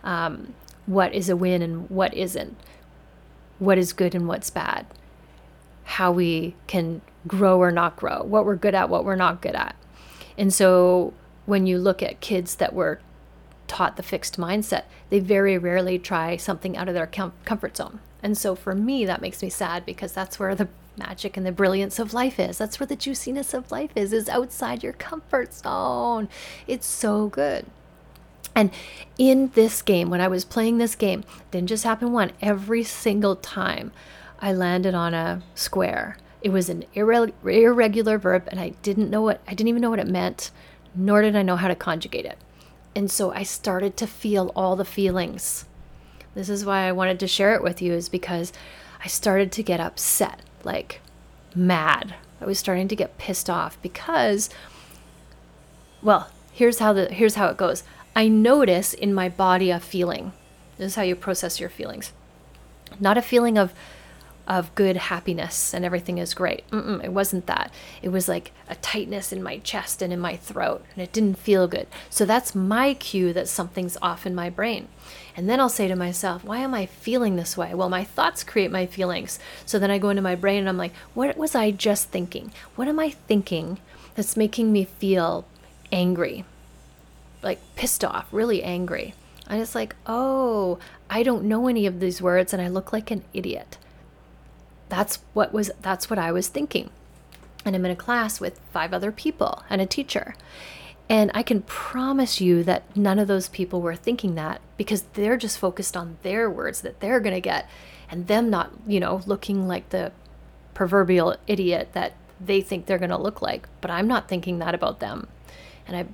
um, 0.03 0.53
what 0.85 1.13
is 1.13 1.29
a 1.29 1.35
win 1.35 1.61
and 1.61 1.89
what 1.89 2.13
isn't, 2.13 2.55
what 3.59 3.77
is 3.77 3.93
good 3.93 4.13
and 4.13 4.27
what's 4.27 4.49
bad, 4.49 4.85
how 5.85 6.11
we 6.11 6.55
can 6.67 7.01
grow 7.27 7.59
or 7.59 7.71
not 7.71 7.95
grow, 7.95 8.23
what 8.23 8.45
we're 8.45 8.55
good 8.55 8.75
at, 8.75 8.89
what 8.89 9.05
we're 9.05 9.15
not 9.15 9.41
good 9.41 9.55
at. 9.55 9.75
And 10.37 10.53
so 10.53 11.13
when 11.45 11.65
you 11.65 11.77
look 11.77 12.03
at 12.03 12.21
kids 12.21 12.55
that 12.55 12.73
were 12.73 12.99
taught 13.67 13.97
the 13.97 14.03
fixed 14.03 14.37
mindset, 14.37 14.83
they 15.09 15.19
very 15.19 15.57
rarely 15.57 15.97
try 15.97 16.37
something 16.37 16.77
out 16.77 16.87
of 16.87 16.93
their 16.93 17.07
com- 17.07 17.33
comfort 17.45 17.77
zone. 17.77 17.99
And 18.23 18.37
so 18.37 18.55
for 18.55 18.73
me, 18.73 19.05
that 19.05 19.21
makes 19.21 19.43
me 19.43 19.49
sad 19.49 19.85
because 19.85 20.13
that's 20.13 20.39
where 20.39 20.55
the 20.55 20.69
magic 20.97 21.35
and 21.35 21.45
the 21.45 21.51
brilliance 21.51 21.99
of 21.99 22.13
life 22.13 22.39
is. 22.39 22.57
That's 22.57 22.79
where 22.79 22.87
the 22.87 22.95
juiciness 22.95 23.53
of 23.53 23.69
life 23.69 23.91
is, 23.95 24.13
is 24.13 24.29
outside 24.29 24.81
your 24.81 24.93
comfort 24.93 25.53
zone. 25.53 26.29
It's 26.65 26.87
so 26.87 27.27
good. 27.27 27.65
And 28.55 28.71
in 29.17 29.49
this 29.55 29.81
game, 29.81 30.09
when 30.09 30.21
I 30.21 30.27
was 30.27 30.45
playing 30.45 30.77
this 30.77 30.95
game, 30.95 31.23
didn't 31.51 31.69
just 31.69 31.83
happen 31.83 32.13
one, 32.13 32.31
every 32.41 32.83
single 32.83 33.35
time 33.35 33.91
I 34.39 34.53
landed 34.53 34.95
on 34.95 35.13
a 35.13 35.41
square. 35.53 36.17
It 36.41 36.49
was 36.49 36.69
an 36.69 36.85
irre- 36.95 37.33
irregular 37.43 38.17
verb 38.17 38.47
and 38.47 38.59
I 38.59 38.69
didn't 38.83 39.09
know 39.09 39.21
what 39.21 39.41
I 39.47 39.51
didn't 39.53 39.69
even 39.69 39.81
know 39.81 39.89
what 39.89 39.99
it 39.99 40.07
meant, 40.07 40.51
nor 40.95 41.21
did 41.21 41.35
I 41.35 41.41
know 41.41 41.55
how 41.55 41.67
to 41.67 41.75
conjugate 41.75 42.25
it. 42.25 42.37
And 42.95 43.09
so 43.09 43.33
I 43.33 43.43
started 43.43 43.97
to 43.97 44.07
feel 44.07 44.51
all 44.55 44.75
the 44.75 44.85
feelings 44.85 45.65
This 46.35 46.49
is 46.49 46.65
why 46.65 46.87
I 46.87 46.91
wanted 46.91 47.19
to 47.19 47.27
share 47.27 47.53
it 47.53 47.63
with 47.63 47.81
you, 47.81 47.93
is 47.93 48.09
because 48.09 48.51
I 49.03 49.07
started 49.07 49.51
to 49.53 49.63
get 49.63 49.79
upset, 49.79 50.41
like 50.63 51.01
mad. 51.55 52.15
I 52.41 52.45
was 52.45 52.59
starting 52.59 52.87
to 52.87 52.95
get 52.95 53.17
pissed 53.17 53.49
off 53.49 53.81
because, 53.81 54.49
well, 56.01 56.29
here's 56.51 56.79
how 56.79 56.93
the 56.93 57.11
here's 57.13 57.35
how 57.35 57.47
it 57.47 57.57
goes. 57.57 57.83
I 58.15 58.27
notice 58.27 58.93
in 58.93 59.13
my 59.13 59.29
body 59.29 59.69
a 59.69 59.79
feeling. 59.79 60.33
This 60.77 60.87
is 60.87 60.95
how 60.95 61.03
you 61.03 61.15
process 61.15 61.59
your 61.59 61.69
feelings. 61.69 62.13
Not 62.99 63.17
a 63.17 63.21
feeling 63.21 63.57
of 63.57 63.73
of 64.47 64.73
good 64.75 64.97
happiness 64.97 65.73
and 65.73 65.85
everything 65.85 66.17
is 66.17 66.33
great. 66.33 66.69
Mm-mm, 66.69 67.03
it 67.03 67.13
wasn't 67.13 67.45
that. 67.47 67.71
It 68.01 68.09
was 68.09 68.27
like 68.27 68.51
a 68.69 68.75
tightness 68.75 69.31
in 69.31 69.41
my 69.41 69.59
chest 69.59 70.01
and 70.01 70.11
in 70.11 70.19
my 70.19 70.35
throat, 70.35 70.83
and 70.93 71.03
it 71.03 71.13
didn't 71.13 71.37
feel 71.37 71.67
good. 71.67 71.87
So 72.09 72.25
that's 72.25 72.53
my 72.53 72.93
cue 72.93 73.31
that 73.33 73.47
something's 73.47 73.97
off 74.01 74.25
in 74.25 74.35
my 74.35 74.49
brain. 74.49 74.87
And 75.35 75.49
then 75.49 75.59
I'll 75.59 75.69
say 75.69 75.87
to 75.87 75.95
myself, 75.95 76.43
why 76.43 76.59
am 76.59 76.73
I 76.73 76.85
feeling 76.85 77.35
this 77.35 77.57
way? 77.57 77.73
Well, 77.73 77.89
my 77.89 78.03
thoughts 78.03 78.43
create 78.43 78.71
my 78.71 78.85
feelings. 78.85 79.39
So 79.65 79.79
then 79.79 79.89
I 79.89 79.97
go 79.97 80.09
into 80.09 80.21
my 80.21 80.35
brain 80.35 80.59
and 80.59 80.69
I'm 80.69 80.77
like, 80.77 80.93
what 81.13 81.37
was 81.37 81.55
I 81.55 81.71
just 81.71 82.09
thinking? 82.09 82.51
What 82.75 82.87
am 82.87 82.99
I 82.99 83.09
thinking 83.09 83.79
that's 84.15 84.37
making 84.37 84.71
me 84.71 84.83
feel 84.83 85.45
angry? 85.91 86.45
Like 87.41 87.59
pissed 87.75 88.03
off, 88.03 88.27
really 88.31 88.61
angry. 88.61 89.15
And 89.47 89.59
it's 89.61 89.75
like, 89.75 89.95
oh, 90.05 90.79
I 91.09 91.23
don't 91.23 91.45
know 91.45 91.67
any 91.67 91.85
of 91.85 91.99
these 91.99 92.21
words 92.21 92.53
and 92.53 92.61
I 92.61 92.67
look 92.67 92.93
like 92.93 93.09
an 93.09 93.23
idiot. 93.33 93.77
That's 94.93 95.17
what 95.33 95.51
was 95.51 95.71
that's 95.81 96.07
what 96.07 96.19
I 96.19 96.31
was 96.31 96.49
thinking. 96.49 96.91
And 97.65 97.75
I'm 97.75 97.83
in 97.83 97.89
a 97.89 97.95
class 97.95 98.39
with 98.39 98.59
five 98.71 98.93
other 98.93 99.11
people 99.11 99.63
and 99.67 99.81
a 99.81 99.87
teacher. 99.87 100.35
And 101.09 101.31
I 101.33 101.41
can 101.41 101.63
promise 101.63 102.39
you 102.39 102.63
that 102.65 102.95
none 102.95 103.17
of 103.17 103.27
those 103.27 103.49
people 103.49 103.81
were 103.81 103.95
thinking 103.95 104.35
that 104.35 104.61
because 104.77 105.01
they're 105.13 105.35
just 105.35 105.57
focused 105.57 105.97
on 105.97 106.17
their 106.21 106.47
words 106.47 106.81
that 106.81 106.99
they're 106.99 107.19
going 107.19 107.33
to 107.33 107.41
get 107.41 107.67
and 108.07 108.27
them 108.27 108.51
not, 108.51 108.69
you 108.85 108.99
know, 108.99 109.23
looking 109.25 109.67
like 109.67 109.89
the 109.89 110.11
proverbial 110.75 111.37
idiot 111.47 111.89
that 111.93 112.13
they 112.39 112.61
think 112.61 112.85
they're 112.85 112.99
going 112.99 113.09
to 113.09 113.17
look 113.17 113.41
like. 113.41 113.67
But 113.81 113.89
I'm 113.89 114.07
not 114.07 114.29
thinking 114.29 114.59
that 114.59 114.75
about 114.75 114.99
them. 114.99 115.25
And 115.87 115.97
I 115.97 116.05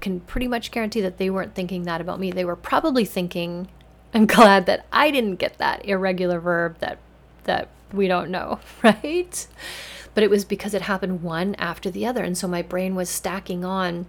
can 0.00 0.18
pretty 0.18 0.48
much 0.48 0.72
guarantee 0.72 1.02
that 1.02 1.18
they 1.18 1.30
weren't 1.30 1.54
thinking 1.54 1.84
that 1.84 2.00
about 2.00 2.18
me. 2.18 2.32
They 2.32 2.44
were 2.44 2.56
probably 2.56 3.04
thinking, 3.04 3.68
I'm 4.12 4.26
glad 4.26 4.66
that 4.66 4.86
I 4.92 5.12
didn't 5.12 5.36
get 5.36 5.58
that 5.58 5.84
irregular 5.86 6.40
verb 6.40 6.78
that 6.80 6.98
that 7.44 7.68
we 7.94 8.08
don't 8.08 8.30
know, 8.30 8.60
right? 8.82 9.46
But 10.14 10.24
it 10.24 10.30
was 10.30 10.44
because 10.44 10.74
it 10.74 10.82
happened 10.82 11.22
one 11.22 11.54
after 11.56 11.90
the 11.90 12.06
other. 12.06 12.22
And 12.22 12.36
so 12.36 12.46
my 12.46 12.62
brain 12.62 12.94
was 12.94 13.08
stacking 13.08 13.64
on 13.64 14.06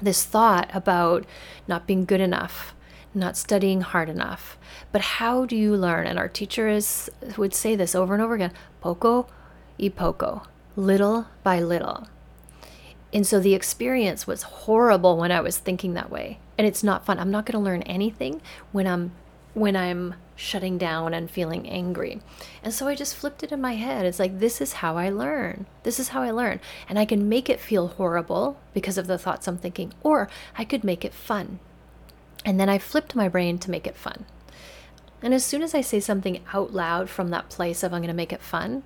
this 0.00 0.24
thought 0.24 0.70
about 0.74 1.24
not 1.68 1.86
being 1.86 2.04
good 2.04 2.20
enough, 2.20 2.74
not 3.14 3.36
studying 3.36 3.82
hard 3.82 4.08
enough. 4.08 4.58
But 4.92 5.02
how 5.02 5.46
do 5.46 5.56
you 5.56 5.76
learn? 5.76 6.06
And 6.06 6.18
our 6.18 6.28
teacher 6.28 6.68
is 6.68 7.10
would 7.36 7.54
say 7.54 7.76
this 7.76 7.94
over 7.94 8.14
and 8.14 8.22
over 8.22 8.34
again, 8.34 8.52
poco 8.80 9.26
y 9.78 9.88
poco, 9.88 10.42
little 10.76 11.26
by 11.42 11.60
little. 11.60 12.08
And 13.12 13.26
so 13.26 13.40
the 13.40 13.54
experience 13.54 14.26
was 14.26 14.42
horrible 14.42 15.16
when 15.16 15.32
I 15.32 15.40
was 15.40 15.58
thinking 15.58 15.94
that 15.94 16.10
way. 16.10 16.38
And 16.56 16.66
it's 16.66 16.84
not 16.84 17.04
fun. 17.04 17.18
I'm 17.18 17.30
not 17.30 17.44
going 17.46 17.60
to 17.60 17.64
learn 17.64 17.82
anything 17.82 18.40
when 18.72 18.86
I'm 18.86 19.12
when 19.54 19.76
I'm 19.76 20.14
shutting 20.40 20.78
down 20.78 21.12
and 21.12 21.30
feeling 21.30 21.68
angry. 21.68 22.20
And 22.62 22.72
so 22.72 22.88
I 22.88 22.94
just 22.94 23.14
flipped 23.14 23.42
it 23.42 23.52
in 23.52 23.60
my 23.60 23.74
head. 23.74 24.06
It's 24.06 24.18
like, 24.18 24.38
this 24.38 24.60
is 24.60 24.74
how 24.74 24.96
I 24.96 25.10
learn. 25.10 25.66
This 25.82 26.00
is 26.00 26.08
how 26.08 26.22
I 26.22 26.30
learn. 26.30 26.60
And 26.88 26.98
I 26.98 27.04
can 27.04 27.28
make 27.28 27.50
it 27.50 27.60
feel 27.60 27.88
horrible 27.88 28.58
because 28.72 28.96
of 28.96 29.06
the 29.06 29.18
thoughts 29.18 29.46
I'm 29.46 29.58
thinking, 29.58 29.92
or 30.02 30.28
I 30.56 30.64
could 30.64 30.82
make 30.82 31.04
it 31.04 31.14
fun. 31.14 31.60
And 32.44 32.58
then 32.58 32.70
I 32.70 32.78
flipped 32.78 33.14
my 33.14 33.28
brain 33.28 33.58
to 33.58 33.70
make 33.70 33.86
it 33.86 33.96
fun. 33.96 34.24
And 35.22 35.34
as 35.34 35.44
soon 35.44 35.62
as 35.62 35.74
I 35.74 35.82
say 35.82 36.00
something 36.00 36.40
out 36.54 36.72
loud 36.72 37.10
from 37.10 37.28
that 37.28 37.50
place 37.50 37.82
of 37.82 37.92
I'm 37.92 38.00
going 38.00 38.08
to 38.08 38.14
make 38.14 38.32
it 38.32 38.40
fun, 38.40 38.82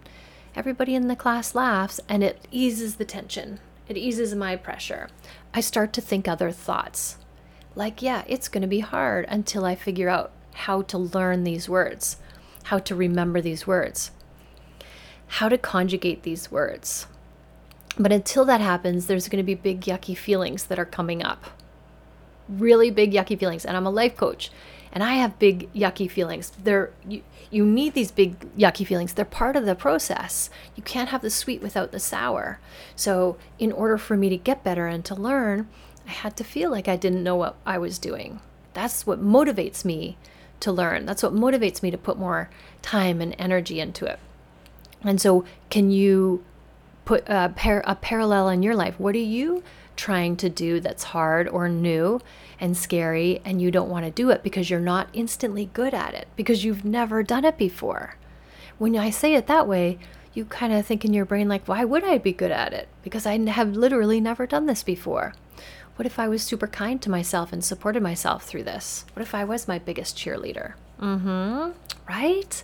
everybody 0.57 0.97
in 0.97 1.07
the 1.07 1.15
class 1.15 1.55
laughs 1.55 2.01
and 2.09 2.25
it 2.25 2.49
eases 2.51 2.97
the 2.97 3.05
tension. 3.05 3.61
It 3.89 3.97
eases 3.97 4.35
my 4.35 4.57
pressure. 4.57 5.09
I 5.53 5.61
start 5.61 5.93
to 5.93 6.01
think 6.01 6.27
other 6.27 6.51
thoughts. 6.51 7.19
Like, 7.77 8.03
yeah, 8.03 8.25
it's 8.27 8.49
going 8.49 8.63
to 8.63 8.69
be 8.69 8.81
hard 8.81 9.27
until 9.29 9.65
I 9.65 9.77
figure 9.77 10.09
out 10.09 10.33
how 10.55 10.83
to 10.83 10.99
learn 10.99 11.45
these 11.45 11.69
words, 11.69 12.17
how 12.65 12.79
to 12.79 12.95
remember 12.95 13.41
these 13.41 13.67
words, 13.67 14.11
how 15.27 15.49
to 15.49 15.59
conjugate 15.59 16.23
these 16.23 16.51
words. 16.51 17.07
But 17.99 18.13
until 18.13 18.45
that 18.47 18.61
happens, 18.61 19.07
there's 19.07 19.29
going 19.29 19.43
to 19.43 19.47
be 19.47 19.55
big, 19.55 19.83
yucky 19.83 20.17
feelings 20.17 20.65
that 20.65 20.79
are 20.79 20.85
coming 20.85 21.23
up. 21.23 21.45
Really 22.49 22.91
big, 22.91 23.13
yucky 23.13 23.39
feelings. 23.39 23.65
And 23.65 23.77
I'm 23.77 23.87
a 23.87 23.91
life 23.91 24.17
coach 24.17 24.51
and 24.95 25.03
I 25.03 25.15
have 25.15 25.41
big, 25.41 25.73
yucky 25.73 26.09
feelings. 26.09 26.53
They're, 26.63 26.93
you, 27.07 27.23
you 27.51 27.67
need 27.67 27.95
these 27.95 28.13
big, 28.13 28.39
yucky 28.57 28.87
feelings. 28.87 29.13
They're 29.13 29.25
part 29.25 29.57
of 29.57 29.67
the 29.67 29.75
process. 29.75 30.51
You 30.77 30.85
can't 30.85 31.09
have 31.09 31.21
the 31.21 31.31
sweet 31.31 31.61
without 31.61 31.91
the 31.91 31.99
sour. 31.99 32.61
So, 32.95 33.37
in 33.59 33.73
order 33.73 33.99
for 33.99 34.17
me 34.17 34.29
to 34.29 34.37
get 34.37 34.63
better 34.63 34.87
and 34.87 35.05
to 35.07 35.15
learn, 35.17 35.69
I 36.07 36.13
had 36.13 36.37
to 36.37 36.45
feel 36.45 36.71
like 36.71 36.87
I 36.87 36.97
didn't 36.97 37.25
know 37.25 37.35
what 37.35 37.57
I 37.67 37.77
was 37.77 37.99
doing. 37.99 38.41
That's 38.73 39.05
what 39.05 39.21
motivates 39.21 39.85
me 39.85 40.17
to 40.65 40.73
learn. 40.73 41.07
That's 41.07 41.23
what 41.23 41.35
motivates 41.35 41.83
me 41.83 41.91
to 41.91 41.99
put 41.99 42.19
more 42.19 42.51
time 42.83 43.21
and 43.21 43.37
energy 43.39 43.81
into 43.81 44.05
it. 44.07 44.19
And 45.03 45.21
so, 45.21 45.45
can 45.71 45.91
you 45.91 46.43
put 47.05 47.29
a, 47.29 47.53
par- 47.55 47.85
a 47.87 47.95
parallel 47.95 48.49
in 48.49 48.63
your 48.63 48.75
life? 48.75 48.99
What 48.99 49.15
are 49.15 49.19
you 49.19 49.63
trying 49.97 50.37
to 50.37 50.49
do 50.49 50.81
that's 50.81 51.05
hard 51.05 51.47
or 51.49 51.69
new 51.69 52.21
and 52.59 52.77
scary, 52.77 53.41
and 53.45 53.61
you 53.61 53.71
don't 53.71 53.91
want 53.91 54.07
to 54.07 54.11
do 54.11 54.31
it 54.31 54.43
because 54.43 54.71
you're 54.71 54.81
not 54.81 55.09
instantly 55.13 55.67
good 55.73 55.93
at 55.93 56.15
it, 56.15 56.29
because 56.37 56.65
you've 56.65 56.85
never 56.85 57.23
done 57.23 57.45
it 57.45 57.59
before? 57.59 58.17
When 58.79 58.97
I 58.97 59.11
say 59.11 59.35
it 59.35 59.47
that 59.47 59.69
way, 59.69 59.99
you 60.33 60.47
kind 60.47 60.73
of 60.73 60.85
think 60.85 61.05
in 61.05 61.15
your 61.15 61.27
brain, 61.27 61.49
like, 61.49 61.69
why 61.69 61.85
would 61.85 62.03
I 62.05 62.19
be 62.19 62.33
good 62.33 62.51
at 62.51 62.73
it? 62.73 62.89
Because 63.03 63.27
I 63.27 63.39
have 63.51 63.77
literally 63.77 64.21
never 64.21 64.47
done 64.47 64.67
this 64.67 64.83
before. 64.83 65.35
What 65.97 66.07
if 66.07 66.19
I 66.19 66.29
was 66.29 66.43
super 66.43 66.67
kind 66.67 67.01
to 67.03 67.11
myself 67.11 67.53
and 67.53 67.65
supported 67.65 68.03
myself 68.03 68.45
through 68.45 68.65
this? 68.65 69.05
What 69.13 69.23
if 69.23 69.35
I 69.35 69.45
was 69.45 69.69
my 69.69 69.79
biggest 69.79 70.17
cheerleader? 70.17 70.75
Mm 71.01 71.21
hmm. 71.21 71.71
Right? 72.09 72.63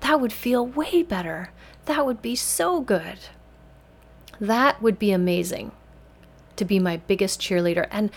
That 0.00 0.20
would 0.20 0.32
feel 0.32 0.66
way 0.66 1.02
better. 1.02 1.50
That 1.86 2.04
would 2.04 2.20
be 2.20 2.36
so 2.36 2.80
good. 2.80 3.18
That 4.38 4.82
would 4.82 4.98
be 4.98 5.12
amazing 5.12 5.72
to 6.56 6.64
be 6.64 6.78
my 6.78 6.98
biggest 6.98 7.40
cheerleader. 7.40 7.88
And 7.90 8.10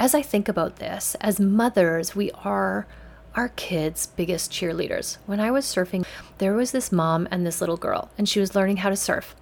as 0.00 0.14
I 0.14 0.22
think 0.22 0.48
about 0.48 0.76
this, 0.76 1.14
as 1.20 1.38
mothers, 1.38 2.16
we 2.16 2.30
are 2.32 2.86
our 3.34 3.50
kids' 3.50 4.06
biggest 4.06 4.50
cheerleaders. 4.50 5.18
When 5.26 5.40
I 5.40 5.50
was 5.50 5.64
surfing, 5.64 6.04
there 6.38 6.54
was 6.54 6.72
this 6.72 6.92
mom 6.92 7.28
and 7.30 7.46
this 7.46 7.60
little 7.60 7.76
girl, 7.76 8.10
and 8.18 8.28
she 8.28 8.40
was 8.40 8.54
learning 8.54 8.78
how 8.78 8.88
to 8.88 8.96
surf. 8.96 9.36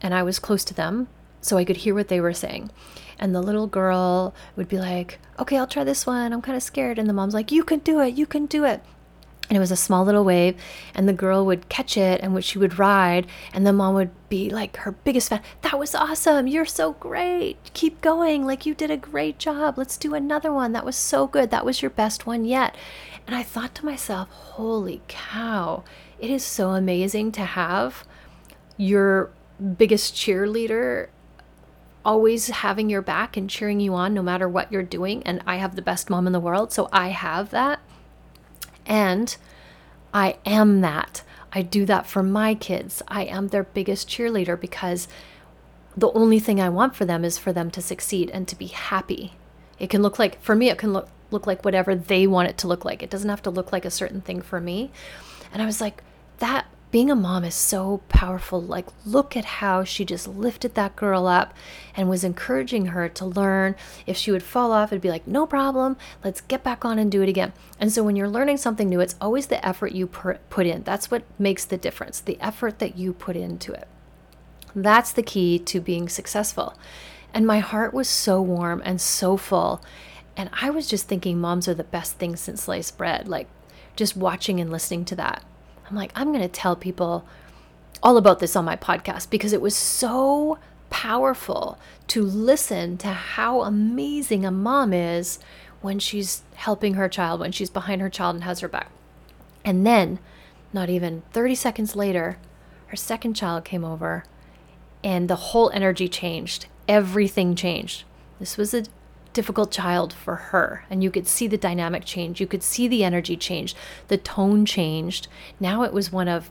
And 0.00 0.12
I 0.12 0.22
was 0.22 0.38
close 0.38 0.64
to 0.64 0.74
them, 0.74 1.08
so 1.46 1.56
I 1.56 1.64
could 1.64 1.78
hear 1.78 1.94
what 1.94 2.08
they 2.08 2.20
were 2.20 2.34
saying. 2.34 2.70
And 3.18 3.34
the 3.34 3.40
little 3.40 3.66
girl 3.66 4.34
would 4.56 4.68
be 4.68 4.78
like, 4.78 5.18
okay, 5.38 5.56
I'll 5.56 5.66
try 5.66 5.84
this 5.84 6.06
one. 6.06 6.32
I'm 6.32 6.42
kind 6.42 6.56
of 6.56 6.62
scared. 6.62 6.98
And 6.98 7.08
the 7.08 7.14
mom's 7.14 7.34
like, 7.34 7.50
you 7.50 7.64
can 7.64 7.78
do 7.78 8.00
it. 8.00 8.14
You 8.14 8.26
can 8.26 8.46
do 8.46 8.64
it. 8.64 8.82
And 9.48 9.56
it 9.56 9.60
was 9.60 9.70
a 9.70 9.76
small 9.76 10.04
little 10.04 10.24
wave, 10.24 10.56
and 10.92 11.08
the 11.08 11.12
girl 11.12 11.46
would 11.46 11.68
catch 11.68 11.96
it 11.96 12.20
and 12.20 12.44
she 12.44 12.58
would 12.58 12.80
ride, 12.80 13.28
and 13.52 13.64
the 13.64 13.72
mom 13.72 13.94
would 13.94 14.10
be 14.28 14.50
like 14.50 14.78
her 14.78 14.90
biggest 14.90 15.28
fan. 15.28 15.40
That 15.62 15.78
was 15.78 15.94
awesome. 15.94 16.48
You're 16.48 16.66
so 16.66 16.94
great. 16.94 17.56
Keep 17.72 18.00
going. 18.00 18.44
Like 18.44 18.66
you 18.66 18.74
did 18.74 18.90
a 18.90 18.96
great 18.96 19.38
job. 19.38 19.78
Let's 19.78 19.96
do 19.96 20.14
another 20.14 20.52
one. 20.52 20.72
That 20.72 20.84
was 20.84 20.96
so 20.96 21.28
good. 21.28 21.52
That 21.52 21.64
was 21.64 21.80
your 21.80 21.92
best 21.92 22.26
one 22.26 22.44
yet. 22.44 22.74
And 23.24 23.36
I 23.36 23.44
thought 23.44 23.76
to 23.76 23.86
myself, 23.86 24.28
holy 24.30 25.00
cow, 25.06 25.84
it 26.18 26.28
is 26.28 26.42
so 26.42 26.70
amazing 26.70 27.30
to 27.32 27.42
have 27.42 28.04
your 28.76 29.30
biggest 29.78 30.14
cheerleader 30.14 31.06
always 32.06 32.46
having 32.46 32.88
your 32.88 33.02
back 33.02 33.36
and 33.36 33.50
cheering 33.50 33.80
you 33.80 33.92
on 33.92 34.14
no 34.14 34.22
matter 34.22 34.48
what 34.48 34.70
you're 34.70 34.82
doing. 34.82 35.22
And 35.24 35.42
I 35.44 35.56
have 35.56 35.74
the 35.74 35.82
best 35.82 36.08
mom 36.08 36.26
in 36.28 36.32
the 36.32 36.40
world, 36.40 36.72
so 36.72 36.88
I 36.92 37.08
have 37.08 37.50
that. 37.50 37.80
And 38.86 39.36
I 40.14 40.36
am 40.46 40.82
that. 40.82 41.22
I 41.52 41.62
do 41.62 41.84
that 41.86 42.06
for 42.06 42.22
my 42.22 42.54
kids. 42.54 43.02
I 43.08 43.24
am 43.24 43.48
their 43.48 43.64
biggest 43.64 44.08
cheerleader 44.08 44.58
because 44.58 45.08
the 45.96 46.12
only 46.12 46.38
thing 46.38 46.60
I 46.60 46.68
want 46.68 46.94
for 46.94 47.04
them 47.04 47.24
is 47.24 47.38
for 47.38 47.52
them 47.52 47.72
to 47.72 47.82
succeed 47.82 48.30
and 48.30 48.46
to 48.46 48.56
be 48.56 48.66
happy. 48.66 49.34
It 49.80 49.90
can 49.90 50.00
look 50.00 50.18
like, 50.18 50.40
for 50.40 50.54
me, 50.54 50.70
it 50.70 50.78
can 50.78 50.92
look, 50.92 51.08
look 51.32 51.46
like 51.46 51.64
whatever 51.64 51.96
they 51.96 52.28
want 52.28 52.48
it 52.48 52.56
to 52.58 52.68
look 52.68 52.84
like. 52.84 53.02
It 53.02 53.10
doesn't 53.10 53.28
have 53.28 53.42
to 53.42 53.50
look 53.50 53.72
like 53.72 53.84
a 53.84 53.90
certain 53.90 54.20
thing 54.20 54.42
for 54.42 54.60
me. 54.60 54.92
And 55.52 55.60
I 55.60 55.66
was 55.66 55.80
like, 55.80 56.04
that 56.38 56.66
being 56.96 57.10
a 57.10 57.14
mom 57.14 57.44
is 57.44 57.54
so 57.54 58.00
powerful. 58.08 58.58
Like, 58.58 58.86
look 59.04 59.36
at 59.36 59.44
how 59.44 59.84
she 59.84 60.02
just 60.02 60.26
lifted 60.26 60.74
that 60.76 60.96
girl 60.96 61.26
up 61.26 61.52
and 61.94 62.08
was 62.08 62.24
encouraging 62.24 62.86
her 62.86 63.06
to 63.06 63.26
learn. 63.26 63.74
If 64.06 64.16
she 64.16 64.32
would 64.32 64.42
fall 64.42 64.72
off, 64.72 64.90
it'd 64.90 65.02
be 65.02 65.10
like, 65.10 65.26
no 65.26 65.46
problem, 65.46 65.98
let's 66.24 66.40
get 66.40 66.64
back 66.64 66.86
on 66.86 66.98
and 66.98 67.12
do 67.12 67.20
it 67.20 67.28
again. 67.28 67.52
And 67.78 67.92
so, 67.92 68.02
when 68.02 68.16
you're 68.16 68.30
learning 68.30 68.56
something 68.56 68.88
new, 68.88 69.00
it's 69.00 69.14
always 69.20 69.48
the 69.48 69.62
effort 69.62 69.92
you 69.92 70.06
put 70.06 70.66
in. 70.66 70.84
That's 70.84 71.10
what 71.10 71.24
makes 71.38 71.66
the 71.66 71.76
difference, 71.76 72.18
the 72.18 72.40
effort 72.40 72.78
that 72.78 72.96
you 72.96 73.12
put 73.12 73.36
into 73.36 73.74
it. 73.74 73.88
That's 74.74 75.12
the 75.12 75.22
key 75.22 75.58
to 75.58 75.82
being 75.82 76.08
successful. 76.08 76.78
And 77.34 77.46
my 77.46 77.58
heart 77.58 77.92
was 77.92 78.08
so 78.08 78.40
warm 78.40 78.80
and 78.86 79.02
so 79.02 79.36
full. 79.36 79.82
And 80.34 80.48
I 80.62 80.70
was 80.70 80.88
just 80.88 81.08
thinking 81.08 81.38
moms 81.38 81.68
are 81.68 81.74
the 81.74 81.84
best 81.84 82.14
thing 82.14 82.36
since 82.36 82.62
sliced 82.62 82.96
bread. 82.96 83.28
Like, 83.28 83.48
just 83.96 84.16
watching 84.16 84.62
and 84.62 84.72
listening 84.72 85.04
to 85.04 85.16
that. 85.16 85.44
I'm 85.88 85.96
like, 85.96 86.12
I'm 86.14 86.28
going 86.32 86.42
to 86.42 86.48
tell 86.48 86.76
people 86.76 87.26
all 88.02 88.16
about 88.16 88.40
this 88.40 88.56
on 88.56 88.64
my 88.64 88.76
podcast 88.76 89.30
because 89.30 89.52
it 89.52 89.60
was 89.60 89.76
so 89.76 90.58
powerful 90.90 91.78
to 92.08 92.22
listen 92.22 92.96
to 92.98 93.08
how 93.08 93.62
amazing 93.62 94.44
a 94.44 94.50
mom 94.50 94.92
is 94.92 95.38
when 95.80 95.98
she's 95.98 96.42
helping 96.54 96.94
her 96.94 97.08
child, 97.08 97.40
when 97.40 97.52
she's 97.52 97.70
behind 97.70 98.00
her 98.00 98.10
child 98.10 98.36
and 98.36 98.44
has 98.44 98.60
her 98.60 98.68
back. 98.68 98.90
And 99.64 99.86
then, 99.86 100.18
not 100.72 100.90
even 100.90 101.22
30 101.32 101.54
seconds 101.54 101.96
later, 101.96 102.38
her 102.88 102.96
second 102.96 103.34
child 103.34 103.64
came 103.64 103.84
over 103.84 104.24
and 105.02 105.28
the 105.28 105.36
whole 105.36 105.70
energy 105.70 106.08
changed. 106.08 106.66
Everything 106.88 107.54
changed. 107.54 108.04
This 108.38 108.56
was 108.56 108.74
a 108.74 108.84
difficult 109.36 109.70
child 109.70 110.14
for 110.14 110.36
her. 110.36 110.86
And 110.88 111.04
you 111.04 111.10
could 111.10 111.26
see 111.26 111.46
the 111.46 111.58
dynamic 111.58 112.06
change. 112.06 112.40
You 112.40 112.46
could 112.46 112.62
see 112.62 112.88
the 112.88 113.04
energy 113.04 113.36
change. 113.36 113.76
The 114.08 114.16
tone 114.16 114.64
changed. 114.64 115.28
Now 115.60 115.82
it 115.82 115.92
was 115.92 116.10
one 116.10 116.26
of 116.26 116.50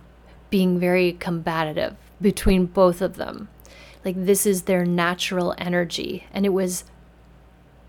being 0.51 0.79
very 0.79 1.13
combative 1.13 1.95
between 2.21 2.67
both 2.67 3.01
of 3.01 3.15
them. 3.15 3.49
Like 4.05 4.23
this 4.23 4.45
is 4.45 4.61
their 4.61 4.85
natural 4.85 5.55
energy. 5.57 6.27
And 6.31 6.45
it 6.45 6.53
was 6.53 6.83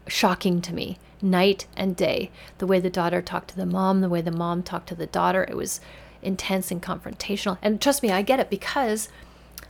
shocking 0.06 0.62
to 0.62 0.72
me 0.72 0.98
night 1.20 1.66
and 1.76 1.94
day. 1.94 2.30
The 2.56 2.66
way 2.66 2.80
the 2.80 2.88
daughter 2.88 3.20
talked 3.20 3.48
to 3.48 3.56
the 3.56 3.66
mom, 3.66 4.00
the 4.00 4.08
way 4.08 4.22
the 4.22 4.30
mom 4.30 4.62
talked 4.62 4.88
to 4.88 4.94
the 4.94 5.06
daughter. 5.06 5.44
It 5.46 5.58
was 5.58 5.78
intense 6.22 6.70
and 6.70 6.82
confrontational. 6.82 7.58
And 7.60 7.82
trust 7.82 8.02
me, 8.02 8.10
I 8.10 8.22
get 8.22 8.40
it 8.40 8.48
because 8.48 9.10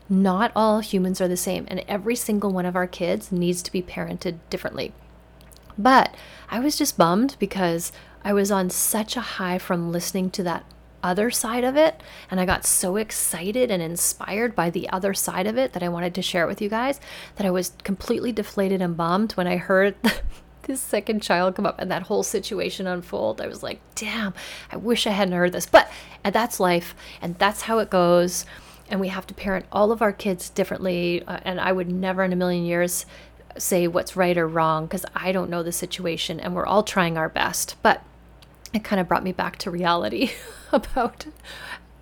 not 0.09 0.53
all 0.55 0.79
humans 0.79 1.21
are 1.21 1.27
the 1.27 1.37
same. 1.37 1.67
And 1.67 1.85
every 1.89 2.15
single 2.15 2.53
one 2.53 2.65
of 2.65 2.77
our 2.77 2.87
kids 2.87 3.33
needs 3.33 3.61
to 3.63 3.73
be 3.73 3.83
parented 3.83 4.39
differently. 4.51 4.93
But 5.79 6.15
I 6.51 6.61
was 6.61 6.77
just 6.77 6.97
bummed 6.97 7.37
because 7.39 7.93
I 8.25 8.33
was 8.33 8.51
on 8.51 8.71
such 8.71 9.17
a 9.17 9.21
high 9.21 9.59
from 9.59 9.93
listening 9.93 10.31
to 10.31 10.43
that 10.45 10.65
other 11.03 11.31
side 11.31 11.65
of 11.65 11.77
it. 11.77 12.03
And 12.31 12.41
I 12.41 12.47
got 12.47 12.67
so 12.67 12.97
excited 12.97 13.71
and 13.71 13.83
inspired 13.83 14.55
by 14.55 14.71
the 14.71 14.89
other 14.91 15.15
side 15.15 15.47
of 15.47 15.57
it 15.57 15.73
that 15.73 15.83
I 15.83 15.89
wanted 15.89 16.15
to 16.17 16.23
share 16.23 16.45
it 16.45 16.49
with 16.49 16.61
you 16.61 16.69
guys 16.69 17.01
that 17.37 17.47
I 17.47 17.51
was 17.51 17.73
completely 17.85 18.33
deflated 18.33 18.83
and 18.83 18.97
bummed 18.97 19.33
when 19.33 19.47
I 19.47 19.57
heard 19.57 19.95
this 20.63 20.81
second 20.81 21.23
child 21.23 21.55
come 21.55 21.67
up 21.67 21.79
and 21.79 21.91
that 21.91 22.03
whole 22.03 22.25
situation 22.25 22.87
unfold. 22.87 23.41
I 23.41 23.47
was 23.47 23.63
like, 23.63 23.81
damn, 23.95 24.35
I 24.71 24.77
wish 24.77 25.07
I 25.07 25.11
hadn't 25.11 25.35
heard 25.35 25.53
this. 25.53 25.67
But 25.67 25.91
and 26.25 26.35
that's 26.35 26.59
life 26.59 26.95
and 27.23 27.39
that's 27.39 27.63
how 27.63 27.79
it 27.79 27.91
goes. 27.91 28.45
And 28.89 29.01
we 29.01 29.09
have 29.09 29.27
to 29.29 29.35
parent 29.35 29.67
all 29.73 29.91
of 29.91 30.03
our 30.03 30.13
kids 30.13 30.49
differently. 30.51 31.23
Uh, 31.27 31.41
and 31.43 31.61
I 31.61 31.73
would 31.73 31.91
never 31.91 32.23
in 32.23 32.33
a 32.33 32.37
million 32.37 32.65
years 32.65 33.07
say 33.63 33.87
what's 33.87 34.17
right 34.17 34.37
or 34.37 34.47
wrong 34.47 34.87
because 34.87 35.05
I 35.15 35.33
don't 35.33 35.51
know 35.51 35.63
the 35.63 35.73
situation 35.73 36.41
and 36.41 36.55
we're 36.55 36.67
all 36.67 36.83
trying 36.83 37.17
our 37.17 37.29
best. 37.29 37.77
But 37.83 38.03
it 38.73 38.85
kind 38.85 39.01
of 39.01 39.09
brought 39.09 39.25
me 39.25 39.33
back 39.33 39.57
to 39.59 39.71
reality 39.71 40.33
about 40.73 41.27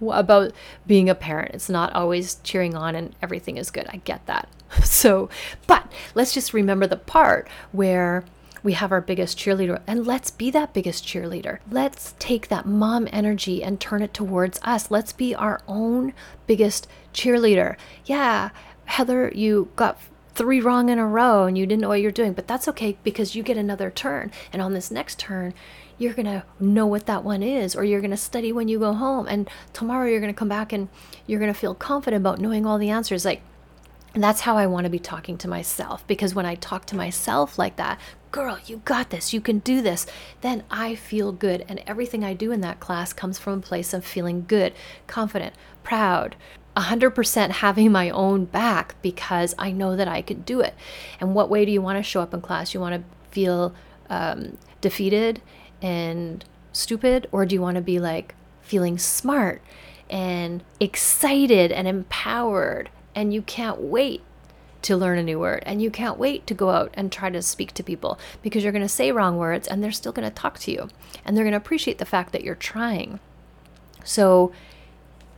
about 0.00 0.52
being 0.86 1.08
a 1.08 1.14
parent. 1.14 1.54
It's 1.54 1.68
not 1.68 1.92
always 1.94 2.36
cheering 2.42 2.74
on 2.74 2.94
and 2.94 3.14
everything 3.22 3.56
is 3.56 3.70
good. 3.70 3.86
I 3.88 3.96
get 3.98 4.26
that. 4.26 4.48
So, 4.82 5.28
but 5.68 5.90
let's 6.16 6.34
just 6.34 6.52
remember 6.52 6.88
the 6.88 6.96
part 6.96 7.48
where 7.70 8.24
we 8.64 8.72
have 8.72 8.90
our 8.90 9.00
biggest 9.00 9.38
cheerleader 9.38 9.80
and 9.86 10.04
let's 10.04 10.32
be 10.32 10.50
that 10.50 10.72
biggest 10.72 11.06
cheerleader. 11.06 11.58
Let's 11.70 12.14
take 12.18 12.48
that 12.48 12.66
mom 12.66 13.06
energy 13.12 13.62
and 13.62 13.78
turn 13.78 14.02
it 14.02 14.12
towards 14.12 14.58
us. 14.62 14.90
Let's 14.90 15.12
be 15.12 15.34
our 15.34 15.60
own 15.68 16.12
biggest 16.48 16.88
cheerleader. 17.12 17.76
Yeah, 18.04 18.50
Heather, 18.86 19.30
you 19.34 19.70
got 19.76 19.98
three 20.34 20.60
wrong 20.60 20.88
in 20.88 20.98
a 20.98 21.06
row 21.06 21.44
and 21.44 21.56
you 21.56 21.66
didn't 21.66 21.82
know 21.82 21.88
what 21.88 22.00
you're 22.00 22.10
doing, 22.10 22.32
but 22.32 22.46
that's 22.46 22.68
okay 22.68 22.96
because 23.04 23.34
you 23.34 23.42
get 23.42 23.56
another 23.56 23.90
turn. 23.90 24.30
And 24.52 24.60
on 24.60 24.72
this 24.72 24.90
next 24.90 25.18
turn, 25.18 25.54
you're 25.96 26.14
going 26.14 26.26
to 26.26 26.44
know 26.58 26.86
what 26.86 27.06
that 27.06 27.22
one 27.22 27.42
is, 27.42 27.76
or 27.76 27.84
you're 27.84 28.00
going 28.00 28.10
to 28.10 28.16
study 28.16 28.52
when 28.52 28.68
you 28.68 28.78
go 28.78 28.94
home. 28.94 29.26
And 29.28 29.48
tomorrow 29.72 30.08
you're 30.08 30.20
going 30.20 30.32
to 30.32 30.38
come 30.38 30.48
back 30.48 30.72
and 30.72 30.88
you're 31.26 31.40
going 31.40 31.52
to 31.52 31.58
feel 31.58 31.74
confident 31.74 32.20
about 32.20 32.40
knowing 32.40 32.66
all 32.66 32.78
the 32.78 32.90
answers. 32.90 33.24
Like, 33.24 33.42
that's 34.14 34.42
how 34.42 34.56
I 34.56 34.66
want 34.66 34.84
to 34.84 34.90
be 34.90 34.98
talking 35.00 35.36
to 35.38 35.48
myself 35.48 36.06
because 36.06 36.34
when 36.34 36.46
I 36.46 36.54
talk 36.54 36.86
to 36.86 36.96
myself 36.96 37.58
like 37.58 37.76
that, 37.76 38.00
girl, 38.30 38.58
you 38.66 38.80
got 38.84 39.10
this, 39.10 39.32
you 39.32 39.40
can 39.40 39.58
do 39.60 39.82
this, 39.82 40.06
then 40.40 40.62
I 40.70 40.94
feel 40.94 41.32
good. 41.32 41.64
And 41.68 41.82
everything 41.86 42.24
I 42.24 42.32
do 42.34 42.52
in 42.52 42.60
that 42.60 42.80
class 42.80 43.12
comes 43.12 43.38
from 43.38 43.58
a 43.58 43.62
place 43.62 43.92
of 43.92 44.04
feeling 44.04 44.44
good, 44.46 44.72
confident, 45.06 45.54
proud, 45.82 46.36
100% 46.76 47.50
having 47.50 47.92
my 47.92 48.10
own 48.10 48.46
back 48.46 48.96
because 49.02 49.54
I 49.58 49.70
know 49.70 49.96
that 49.96 50.08
I 50.08 50.22
can 50.22 50.42
do 50.42 50.60
it. 50.60 50.74
And 51.20 51.34
what 51.34 51.48
way 51.48 51.64
do 51.64 51.72
you 51.72 51.80
want 51.80 51.98
to 51.98 52.02
show 52.02 52.20
up 52.20 52.34
in 52.34 52.40
class? 52.40 52.74
You 52.74 52.80
want 52.80 52.94
to 52.94 53.30
feel 53.30 53.74
um, 54.10 54.58
defeated 54.80 55.40
and 55.80 56.44
stupid, 56.72 57.28
or 57.30 57.46
do 57.46 57.54
you 57.54 57.60
want 57.60 57.76
to 57.76 57.82
be 57.82 58.00
like 58.00 58.34
feeling 58.62 58.98
smart 58.98 59.62
and 60.10 60.64
excited 60.80 61.70
and 61.70 61.86
empowered? 61.86 62.90
And 63.14 63.32
you 63.32 63.42
can't 63.42 63.80
wait 63.80 64.22
to 64.84 64.96
learn 64.96 65.18
a 65.18 65.22
new 65.22 65.38
word 65.38 65.62
and 65.64 65.80
you 65.80 65.90
can't 65.90 66.18
wait 66.18 66.46
to 66.46 66.52
go 66.52 66.68
out 66.68 66.90
and 66.92 67.10
try 67.10 67.30
to 67.30 67.40
speak 67.40 67.72
to 67.72 67.82
people 67.82 68.18
because 68.42 68.62
you're 68.62 68.72
going 68.72 68.82
to 68.82 68.88
say 68.88 69.10
wrong 69.10 69.38
words 69.38 69.66
and 69.66 69.82
they're 69.82 69.90
still 69.90 70.12
going 70.12 70.28
to 70.28 70.34
talk 70.34 70.58
to 70.58 70.70
you 70.70 70.90
and 71.24 71.34
they're 71.34 71.44
going 71.44 71.52
to 71.52 71.56
appreciate 71.56 71.96
the 71.96 72.04
fact 72.04 72.32
that 72.32 72.44
you're 72.44 72.54
trying. 72.54 73.18
So, 74.04 74.52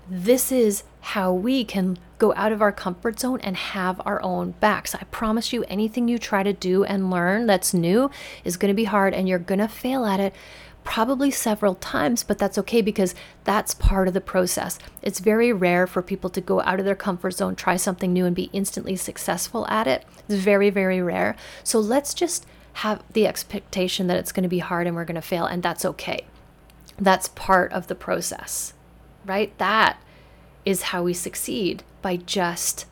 this 0.09 0.51
is 0.51 0.83
how 1.06 1.32
we 1.32 1.64
can 1.64 1.96
go 2.18 2.34
out 2.34 2.50
of 2.50 2.60
our 2.60 2.72
comfort 2.72 3.20
zone 3.20 3.38
and 3.42 3.56
have 3.56 4.00
our 4.04 4.20
own 4.22 4.50
backs. 4.58 4.92
I 4.92 5.04
promise 5.04 5.52
you, 5.52 5.62
anything 5.68 6.08
you 6.08 6.18
try 6.18 6.42
to 6.42 6.52
do 6.52 6.82
and 6.82 7.12
learn 7.12 7.46
that's 7.46 7.72
new 7.72 8.10
is 8.42 8.56
going 8.56 8.70
to 8.70 8.74
be 8.74 8.84
hard 8.84 9.14
and 9.14 9.28
you're 9.28 9.38
going 9.38 9.60
to 9.60 9.68
fail 9.68 10.04
at 10.04 10.18
it 10.18 10.34
probably 10.82 11.30
several 11.30 11.76
times, 11.76 12.24
but 12.24 12.38
that's 12.38 12.58
okay 12.58 12.82
because 12.82 13.14
that's 13.44 13.72
part 13.72 14.08
of 14.08 14.14
the 14.14 14.20
process. 14.20 14.80
It's 15.00 15.20
very 15.20 15.52
rare 15.52 15.86
for 15.86 16.02
people 16.02 16.28
to 16.30 16.40
go 16.40 16.60
out 16.62 16.80
of 16.80 16.84
their 16.84 16.96
comfort 16.96 17.34
zone, 17.34 17.54
try 17.54 17.76
something 17.76 18.12
new, 18.12 18.26
and 18.26 18.34
be 18.34 18.50
instantly 18.52 18.96
successful 18.96 19.64
at 19.68 19.86
it. 19.86 20.04
It's 20.28 20.42
very, 20.42 20.70
very 20.70 21.00
rare. 21.00 21.36
So 21.62 21.78
let's 21.78 22.14
just 22.14 22.46
have 22.74 23.04
the 23.12 23.28
expectation 23.28 24.08
that 24.08 24.16
it's 24.16 24.32
going 24.32 24.42
to 24.42 24.48
be 24.48 24.58
hard 24.58 24.88
and 24.88 24.96
we're 24.96 25.04
going 25.04 25.14
to 25.14 25.22
fail, 25.22 25.46
and 25.46 25.62
that's 25.62 25.84
okay. 25.84 26.26
That's 26.98 27.28
part 27.28 27.72
of 27.72 27.86
the 27.86 27.94
process, 27.94 28.74
right? 29.24 29.56
That 29.58 30.00
is 30.66 30.83
how 30.83 31.02
we 31.02 31.14
succeed 31.14 31.83
by 32.02 32.16
just 32.16 32.85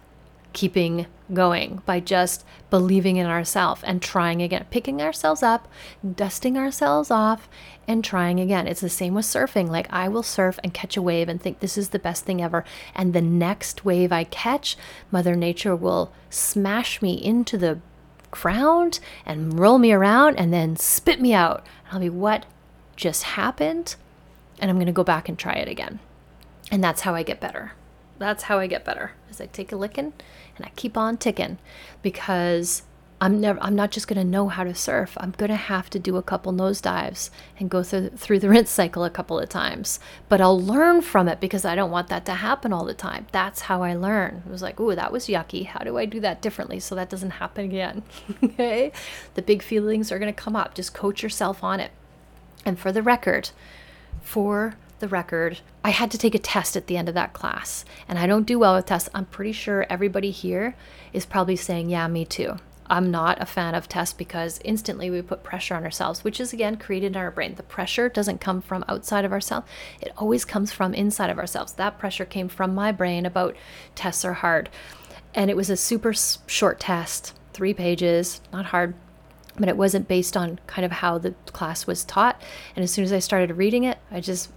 keeping 0.54 1.06
going, 1.32 1.82
by 1.84 2.00
just 2.00 2.44
believing 2.70 3.16
in 3.16 3.26
ourselves 3.26 3.82
and 3.84 4.00
trying 4.00 4.40
again, 4.40 4.64
picking 4.70 5.02
ourselves 5.02 5.42
up, 5.42 5.68
dusting 6.14 6.56
ourselves 6.56 7.10
off, 7.10 7.48
and 7.88 8.04
trying 8.04 8.38
again. 8.38 8.66
It's 8.66 8.80
the 8.80 8.88
same 8.88 9.14
with 9.14 9.24
surfing. 9.24 9.68
Like, 9.68 9.92
I 9.92 10.08
will 10.08 10.22
surf 10.22 10.58
and 10.62 10.72
catch 10.72 10.96
a 10.96 11.02
wave 11.02 11.28
and 11.28 11.42
think 11.42 11.58
this 11.58 11.76
is 11.76 11.90
the 11.90 11.98
best 11.98 12.24
thing 12.24 12.40
ever. 12.40 12.64
And 12.94 13.12
the 13.12 13.20
next 13.20 13.84
wave 13.84 14.12
I 14.12 14.24
catch, 14.24 14.76
Mother 15.10 15.34
Nature 15.34 15.74
will 15.74 16.12
smash 16.30 17.02
me 17.02 17.12
into 17.12 17.58
the 17.58 17.80
ground 18.30 19.00
and 19.26 19.58
roll 19.58 19.78
me 19.78 19.92
around 19.92 20.36
and 20.36 20.52
then 20.52 20.76
spit 20.76 21.20
me 21.20 21.34
out. 21.34 21.66
I'll 21.90 22.00
be, 22.00 22.08
what 22.08 22.46
just 22.96 23.22
happened? 23.24 23.96
And 24.60 24.70
I'm 24.70 24.76
going 24.76 24.86
to 24.86 24.92
go 24.92 25.04
back 25.04 25.28
and 25.28 25.38
try 25.38 25.54
it 25.54 25.68
again. 25.68 25.98
And 26.70 26.82
that's 26.82 27.02
how 27.02 27.14
I 27.14 27.22
get 27.22 27.40
better. 27.40 27.72
That's 28.18 28.44
how 28.44 28.58
I 28.58 28.66
get 28.66 28.84
better. 28.84 29.12
Is 29.30 29.40
I 29.40 29.46
take 29.46 29.72
a 29.72 29.76
licking 29.76 30.12
and 30.56 30.66
I 30.66 30.70
keep 30.76 30.96
on 30.96 31.16
ticking 31.16 31.58
because 32.02 32.82
I'm 33.20 33.40
never 33.40 33.58
I'm 33.62 33.74
not 33.74 33.90
just 33.90 34.08
going 34.08 34.18
to 34.18 34.24
know 34.24 34.48
how 34.48 34.64
to 34.64 34.74
surf. 34.74 35.16
I'm 35.18 35.30
going 35.32 35.50
to 35.50 35.56
have 35.56 35.88
to 35.90 35.98
do 35.98 36.16
a 36.16 36.22
couple 36.22 36.52
nose 36.52 36.80
dives 36.80 37.30
and 37.58 37.70
go 37.70 37.82
through 37.82 38.10
through 38.10 38.40
the 38.40 38.48
rinse 38.50 38.70
cycle 38.70 39.04
a 39.04 39.10
couple 39.10 39.38
of 39.38 39.48
times. 39.48 39.98
But 40.28 40.40
I'll 40.40 40.60
learn 40.60 41.00
from 41.00 41.28
it 41.28 41.40
because 41.40 41.64
I 41.64 41.74
don't 41.74 41.90
want 41.90 42.08
that 42.08 42.26
to 42.26 42.34
happen 42.34 42.72
all 42.72 42.84
the 42.84 42.94
time. 42.94 43.26
That's 43.32 43.62
how 43.62 43.82
I 43.82 43.94
learn. 43.94 44.42
It 44.44 44.50
was 44.50 44.62
like, 44.62 44.78
"Ooh, 44.80 44.94
that 44.94 45.12
was 45.12 45.26
yucky. 45.26 45.66
How 45.66 45.80
do 45.80 45.96
I 45.96 46.04
do 46.04 46.20
that 46.20 46.42
differently 46.42 46.80
so 46.80 46.94
that 46.94 47.08
doesn't 47.08 47.30
happen 47.30 47.64
again?" 47.64 48.02
okay? 48.42 48.92
The 49.34 49.42
big 49.42 49.62
feelings 49.62 50.12
are 50.12 50.18
going 50.18 50.32
to 50.32 50.42
come 50.42 50.56
up. 50.56 50.74
Just 50.74 50.92
coach 50.92 51.22
yourself 51.22 51.64
on 51.64 51.80
it. 51.80 51.92
And 52.66 52.78
for 52.78 52.92
the 52.92 53.02
record, 53.02 53.50
for 54.22 54.76
the 54.98 55.08
record, 55.08 55.60
I 55.82 55.90
had 55.90 56.10
to 56.12 56.18
take 56.18 56.34
a 56.34 56.38
test 56.38 56.76
at 56.76 56.86
the 56.86 56.96
end 56.96 57.08
of 57.08 57.14
that 57.14 57.32
class. 57.32 57.84
And 58.08 58.18
I 58.18 58.26
don't 58.26 58.46
do 58.46 58.58
well 58.58 58.74
with 58.74 58.86
tests. 58.86 59.08
I'm 59.14 59.26
pretty 59.26 59.52
sure 59.52 59.86
everybody 59.90 60.30
here 60.30 60.76
is 61.12 61.26
probably 61.26 61.56
saying, 61.56 61.90
Yeah, 61.90 62.08
me 62.08 62.24
too. 62.24 62.56
I'm 62.86 63.10
not 63.10 63.40
a 63.40 63.46
fan 63.46 63.74
of 63.74 63.88
tests 63.88 64.12
because 64.12 64.60
instantly 64.62 65.10
we 65.10 65.22
put 65.22 65.42
pressure 65.42 65.74
on 65.74 65.84
ourselves, 65.84 66.22
which 66.22 66.38
is 66.38 66.52
again 66.52 66.76
created 66.76 67.12
in 67.12 67.16
our 67.16 67.30
brain. 67.30 67.54
The 67.54 67.62
pressure 67.62 68.08
doesn't 68.08 68.42
come 68.42 68.60
from 68.60 68.84
outside 68.88 69.24
of 69.24 69.32
ourselves, 69.32 69.66
it 70.00 70.12
always 70.16 70.44
comes 70.44 70.70
from 70.72 70.92
inside 70.92 71.30
of 71.30 71.38
ourselves. 71.38 71.72
That 71.72 71.98
pressure 71.98 72.26
came 72.26 72.48
from 72.48 72.74
my 72.74 72.92
brain 72.92 73.24
about 73.24 73.56
tests 73.94 74.24
are 74.24 74.34
hard. 74.34 74.68
And 75.34 75.50
it 75.50 75.56
was 75.56 75.70
a 75.70 75.76
super 75.76 76.12
short 76.12 76.78
test, 76.78 77.32
three 77.52 77.74
pages, 77.74 78.40
not 78.52 78.66
hard 78.66 78.94
but 79.58 79.68
it 79.68 79.76
wasn't 79.76 80.08
based 80.08 80.36
on 80.36 80.58
kind 80.66 80.84
of 80.84 80.90
how 80.90 81.18
the 81.18 81.32
class 81.46 81.86
was 81.86 82.04
taught. 82.04 82.40
And 82.74 82.82
as 82.82 82.90
soon 82.90 83.04
as 83.04 83.12
I 83.12 83.20
started 83.20 83.56
reading 83.56 83.84
it, 83.84 83.98
I 84.10 84.20
just 84.20 84.50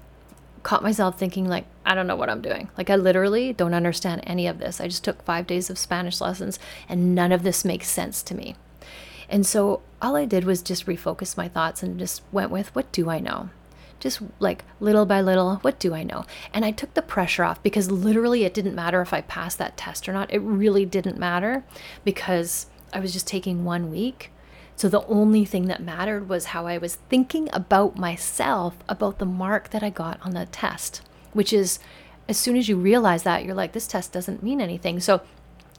caught 0.68 0.84
myself 0.84 1.18
thinking 1.18 1.48
like 1.48 1.64
i 1.86 1.96
don't 1.96 2.08
know 2.08 2.16
what 2.18 2.30
i'm 2.30 2.42
doing 2.42 2.68
like 2.78 2.90
i 2.90 2.96
literally 2.98 3.54
don't 3.54 3.74
understand 3.74 4.22
any 4.28 4.48
of 4.48 4.60
this 4.60 4.82
i 4.82 4.86
just 4.86 5.02
took 5.02 5.24
five 5.24 5.48
days 5.48 5.70
of 5.70 5.78
spanish 5.78 6.20
lessons 6.20 6.60
and 6.90 7.16
none 7.16 7.32
of 7.32 7.42
this 7.42 7.64
makes 7.64 7.88
sense 7.88 8.22
to 8.22 8.36
me 8.36 8.54
and 9.30 9.46
so 9.46 9.82
all 10.02 10.18
i 10.18 10.26
did 10.26 10.44
was 10.44 10.62
just 10.62 10.86
refocus 10.86 11.38
my 11.38 11.48
thoughts 11.48 11.82
and 11.82 11.98
just 11.98 12.22
went 12.34 12.52
with 12.52 12.76
what 12.76 12.92
do 12.92 13.10
i 13.10 13.18
know 13.18 13.50
just 14.02 14.22
like 14.40 14.64
little 14.80 15.08
by 15.08 15.22
little, 15.22 15.56
what 15.58 15.80
do 15.80 15.96
I 15.96 16.04
know? 16.04 16.24
And 16.54 16.64
I 16.64 16.70
took 16.70 16.94
the 16.94 17.02
pressure 17.02 17.44
off 17.44 17.64
because 17.64 17.90
literally 17.90 18.44
it 18.44 18.54
didn't 18.54 18.76
matter 18.76 19.02
if 19.02 19.12
I 19.12 19.22
passed 19.22 19.58
that 19.58 19.76
test 19.76 20.08
or 20.08 20.14
not. 20.14 20.32
It 20.32 20.38
really 20.38 20.86
didn't 20.86 21.18
matter 21.18 21.64
because 22.04 22.68
I 22.94 23.00
was 23.00 23.12
just 23.12 23.26
taking 23.26 23.66
one 23.66 23.90
week. 23.90 24.32
So 24.78 24.88
the 24.88 25.06
only 25.08 25.44
thing 25.44 25.66
that 25.66 25.82
mattered 25.82 26.30
was 26.30 26.46
how 26.46 26.68
I 26.68 26.78
was 26.78 26.96
thinking 27.10 27.50
about 27.52 27.98
myself, 27.98 28.76
about 28.88 29.18
the 29.18 29.26
mark 29.26 29.72
that 29.72 29.84
I 29.84 29.90
got 29.90 30.20
on 30.24 30.34
the 30.34 30.46
test, 30.46 31.02
which 31.34 31.52
is 31.52 31.80
as 32.30 32.38
soon 32.38 32.56
as 32.56 32.70
you 32.70 32.78
realize 32.78 33.24
that, 33.24 33.44
you're 33.44 33.56
like, 33.56 33.72
this 33.74 33.88
test 33.88 34.12
doesn't 34.14 34.44
mean 34.44 34.62
anything. 34.62 35.00
So 35.00 35.22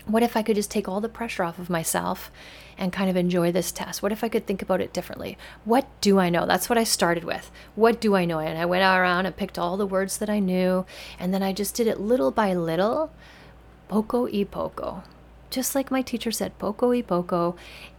what 0.06 0.22
if 0.22 0.36
I 0.36 0.42
could 0.42 0.56
just 0.56 0.70
take 0.70 0.88
all 0.88 1.00
the 1.00 1.08
pressure 1.08 1.44
off 1.44 1.58
of 1.58 1.70
myself 1.70 2.32
and 2.76 2.92
kind 2.92 3.08
of 3.08 3.16
enjoy 3.16 3.52
this 3.52 3.70
test? 3.70 4.02
What 4.02 4.10
if 4.10 4.24
I 4.24 4.28
could 4.28 4.46
think 4.46 4.62
about 4.62 4.80
it 4.80 4.92
differently? 4.92 5.38
What 5.64 5.86
do 6.00 6.18
I 6.18 6.30
know? 6.30 6.46
That's 6.46 6.68
what 6.68 6.78
I 6.78 6.84
started 6.84 7.24
with. 7.24 7.50
What 7.74 8.00
do 8.00 8.16
I 8.16 8.24
know? 8.24 8.40
And 8.40 8.58
I 8.58 8.66
went 8.66 8.82
around 8.82 9.26
and 9.26 9.36
picked 9.36 9.58
all 9.58 9.76
the 9.76 9.86
words 9.86 10.18
that 10.18 10.30
I 10.30 10.38
knew, 10.40 10.86
and 11.20 11.32
then 11.32 11.42
I 11.42 11.52
just 11.52 11.74
did 11.74 11.86
it 11.86 12.00
little 12.00 12.30
by 12.30 12.54
little, 12.54 13.12
poco 13.88 14.24
y 14.24 14.44
poco. 14.50 15.04
Just 15.50 15.74
like 15.74 15.90
my 15.90 16.02
teacher 16.02 16.30
said, 16.30 16.58
poco 16.58 16.90
y 16.90 17.02
poco. 17.02 17.56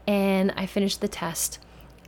And 0.09 0.51
I 0.57 0.65
finished 0.65 1.01
the 1.01 1.07
test, 1.07 1.59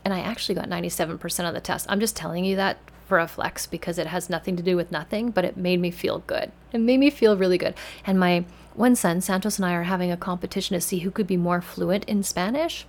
and 0.04 0.12
I 0.12 0.22
actually 0.22 0.56
got 0.56 0.68
97% 0.68 1.48
of 1.48 1.54
the 1.54 1.62
test. 1.62 1.86
I'm 1.88 2.00
just 2.00 2.16
telling 2.16 2.44
you 2.44 2.56
that 2.56 2.80
for 3.06 3.20
a 3.20 3.28
flex 3.28 3.68
because 3.68 4.00
it 4.00 4.08
has 4.08 4.28
nothing 4.28 4.58
to 4.58 4.64
do 4.64 4.76
with 4.76 4.92
nothing, 4.92 5.30
but 5.30 5.46
it 5.46 5.56
made 5.56 5.80
me 5.80 5.92
feel 5.92 6.24
good. 6.26 6.52
It 6.74 6.80
made 6.80 7.00
me 7.00 7.12
feel 7.12 7.38
really 7.38 7.60
good. 7.60 7.76
And 8.04 8.20
my 8.20 8.46
one 8.74 8.96
son, 8.96 9.22
Santos 9.22 9.60
and 9.60 9.68
I 9.68 9.74
are 9.74 9.84
having 9.84 10.12
a 10.12 10.18
competition 10.18 10.74
to 10.74 10.82
see 10.82 11.00
who 11.00 11.12
could 11.12 11.28
be 11.28 11.38
more 11.38 11.62
fluent 11.62 12.04
in 12.06 12.24
Spanish. 12.24 12.88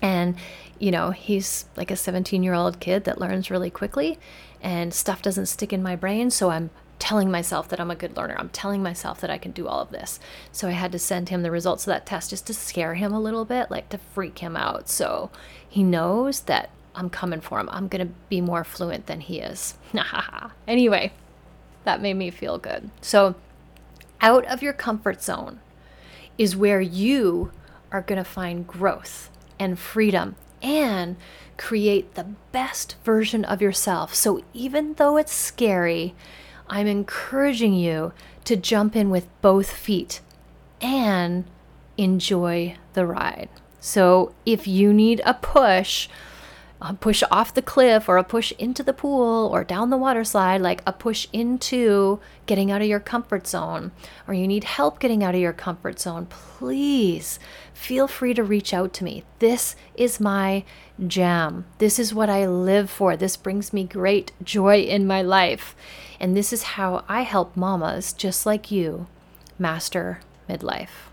And, 0.00 0.36
you 0.78 0.90
know, 0.90 1.10
he's 1.10 1.66
like 1.76 1.90
a 1.90 1.96
17 1.96 2.42
year 2.42 2.54
old 2.54 2.80
kid 2.80 3.04
that 3.04 3.20
learns 3.20 3.50
really 3.50 3.68
quickly 3.68 4.18
and 4.62 4.94
stuff 4.94 5.20
doesn't 5.20 5.46
stick 5.46 5.70
in 5.70 5.82
my 5.82 5.96
brain. 5.96 6.30
So 6.30 6.48
I'm 6.48 6.70
telling 7.00 7.30
myself 7.30 7.68
that 7.68 7.80
I'm 7.80 7.90
a 7.90 7.96
good 7.96 8.16
learner. 8.16 8.36
I'm 8.38 8.50
telling 8.50 8.82
myself 8.82 9.20
that 9.20 9.30
I 9.30 9.38
can 9.38 9.50
do 9.50 9.66
all 9.66 9.80
of 9.80 9.90
this. 9.90 10.20
So 10.52 10.68
I 10.68 10.72
had 10.72 10.92
to 10.92 10.98
send 10.98 11.30
him 11.30 11.42
the 11.42 11.50
results 11.50 11.82
of 11.84 11.90
that 11.90 12.06
test 12.06 12.30
just 12.30 12.46
to 12.46 12.54
scare 12.54 12.94
him 12.94 13.12
a 13.12 13.20
little 13.20 13.44
bit, 13.44 13.70
like 13.70 13.88
to 13.88 13.98
freak 13.98 14.38
him 14.38 14.56
out. 14.56 14.88
So 14.88 15.30
he 15.68 15.82
knows 15.82 16.42
that 16.42 16.70
I'm 16.94 17.10
coming 17.10 17.40
for 17.40 17.58
him. 17.58 17.68
I'm 17.72 17.88
going 17.88 18.06
to 18.06 18.14
be 18.28 18.40
more 18.40 18.62
fluent 18.62 19.06
than 19.06 19.20
he 19.20 19.40
is. 19.40 19.76
anyway, 20.68 21.12
that 21.84 22.02
made 22.02 22.14
me 22.14 22.30
feel 22.30 22.58
good. 22.58 22.90
So 23.00 23.34
out 24.20 24.44
of 24.44 24.62
your 24.62 24.72
comfort 24.72 25.22
zone 25.22 25.60
is 26.36 26.56
where 26.56 26.80
you 26.80 27.50
are 27.90 28.02
going 28.02 28.22
to 28.22 28.24
find 28.24 28.66
growth 28.66 29.30
and 29.58 29.78
freedom 29.78 30.36
and 30.62 31.16
create 31.56 32.14
the 32.14 32.26
best 32.52 32.96
version 33.04 33.44
of 33.44 33.62
yourself. 33.62 34.14
So 34.14 34.42
even 34.52 34.94
though 34.94 35.16
it's 35.16 35.32
scary, 35.32 36.14
I'm 36.70 36.86
encouraging 36.86 37.74
you 37.74 38.12
to 38.44 38.56
jump 38.56 38.94
in 38.94 39.10
with 39.10 39.28
both 39.42 39.72
feet 39.72 40.20
and 40.80 41.44
enjoy 41.98 42.76
the 42.94 43.04
ride. 43.04 43.48
So 43.80 44.32
if 44.46 44.68
you 44.68 44.92
need 44.92 45.20
a 45.24 45.34
push, 45.34 46.08
a 46.80 46.94
push 46.94 47.24
off 47.28 47.52
the 47.52 47.60
cliff 47.60 48.08
or 48.08 48.18
a 48.18 48.24
push 48.24 48.52
into 48.52 48.84
the 48.84 48.92
pool 48.92 49.50
or 49.52 49.64
down 49.64 49.90
the 49.90 49.96
water 49.96 50.22
slide, 50.22 50.60
like 50.60 50.82
a 50.86 50.92
push 50.92 51.26
into 51.32 52.20
getting 52.46 52.70
out 52.70 52.82
of 52.82 52.88
your 52.88 53.00
comfort 53.00 53.48
zone, 53.48 53.90
or 54.28 54.34
you 54.34 54.46
need 54.46 54.64
help 54.64 55.00
getting 55.00 55.24
out 55.24 55.34
of 55.34 55.40
your 55.40 55.52
comfort 55.52 55.98
zone, 55.98 56.26
please 56.26 57.40
feel 57.74 58.06
free 58.06 58.32
to 58.32 58.44
reach 58.44 58.72
out 58.72 58.92
to 58.94 59.04
me. 59.04 59.24
This 59.40 59.74
is 59.94 60.20
my 60.20 60.64
jam. 61.04 61.64
This 61.78 61.98
is 61.98 62.14
what 62.14 62.30
I 62.30 62.46
live 62.46 62.90
for. 62.90 63.16
This 63.16 63.36
brings 63.36 63.72
me 63.72 63.82
great 63.84 64.30
joy 64.44 64.82
in 64.82 65.06
my 65.06 65.20
life. 65.20 65.74
And 66.20 66.36
this 66.36 66.52
is 66.52 66.62
how 66.62 67.04
I 67.08 67.22
help 67.22 67.56
mamas 67.56 68.12
just 68.12 68.46
like 68.46 68.70
you 68.70 69.06
master 69.58 70.20
midlife. 70.48 71.08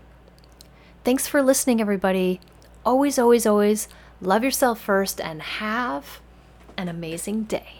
Thanks 1.02 1.26
for 1.26 1.42
listening, 1.42 1.80
everybody. 1.80 2.40
Always, 2.84 3.18
always, 3.18 3.46
always 3.46 3.88
Love 4.20 4.42
yourself 4.42 4.80
first 4.80 5.20
and 5.20 5.40
have 5.40 6.20
an 6.76 6.88
amazing 6.88 7.44
day. 7.44 7.77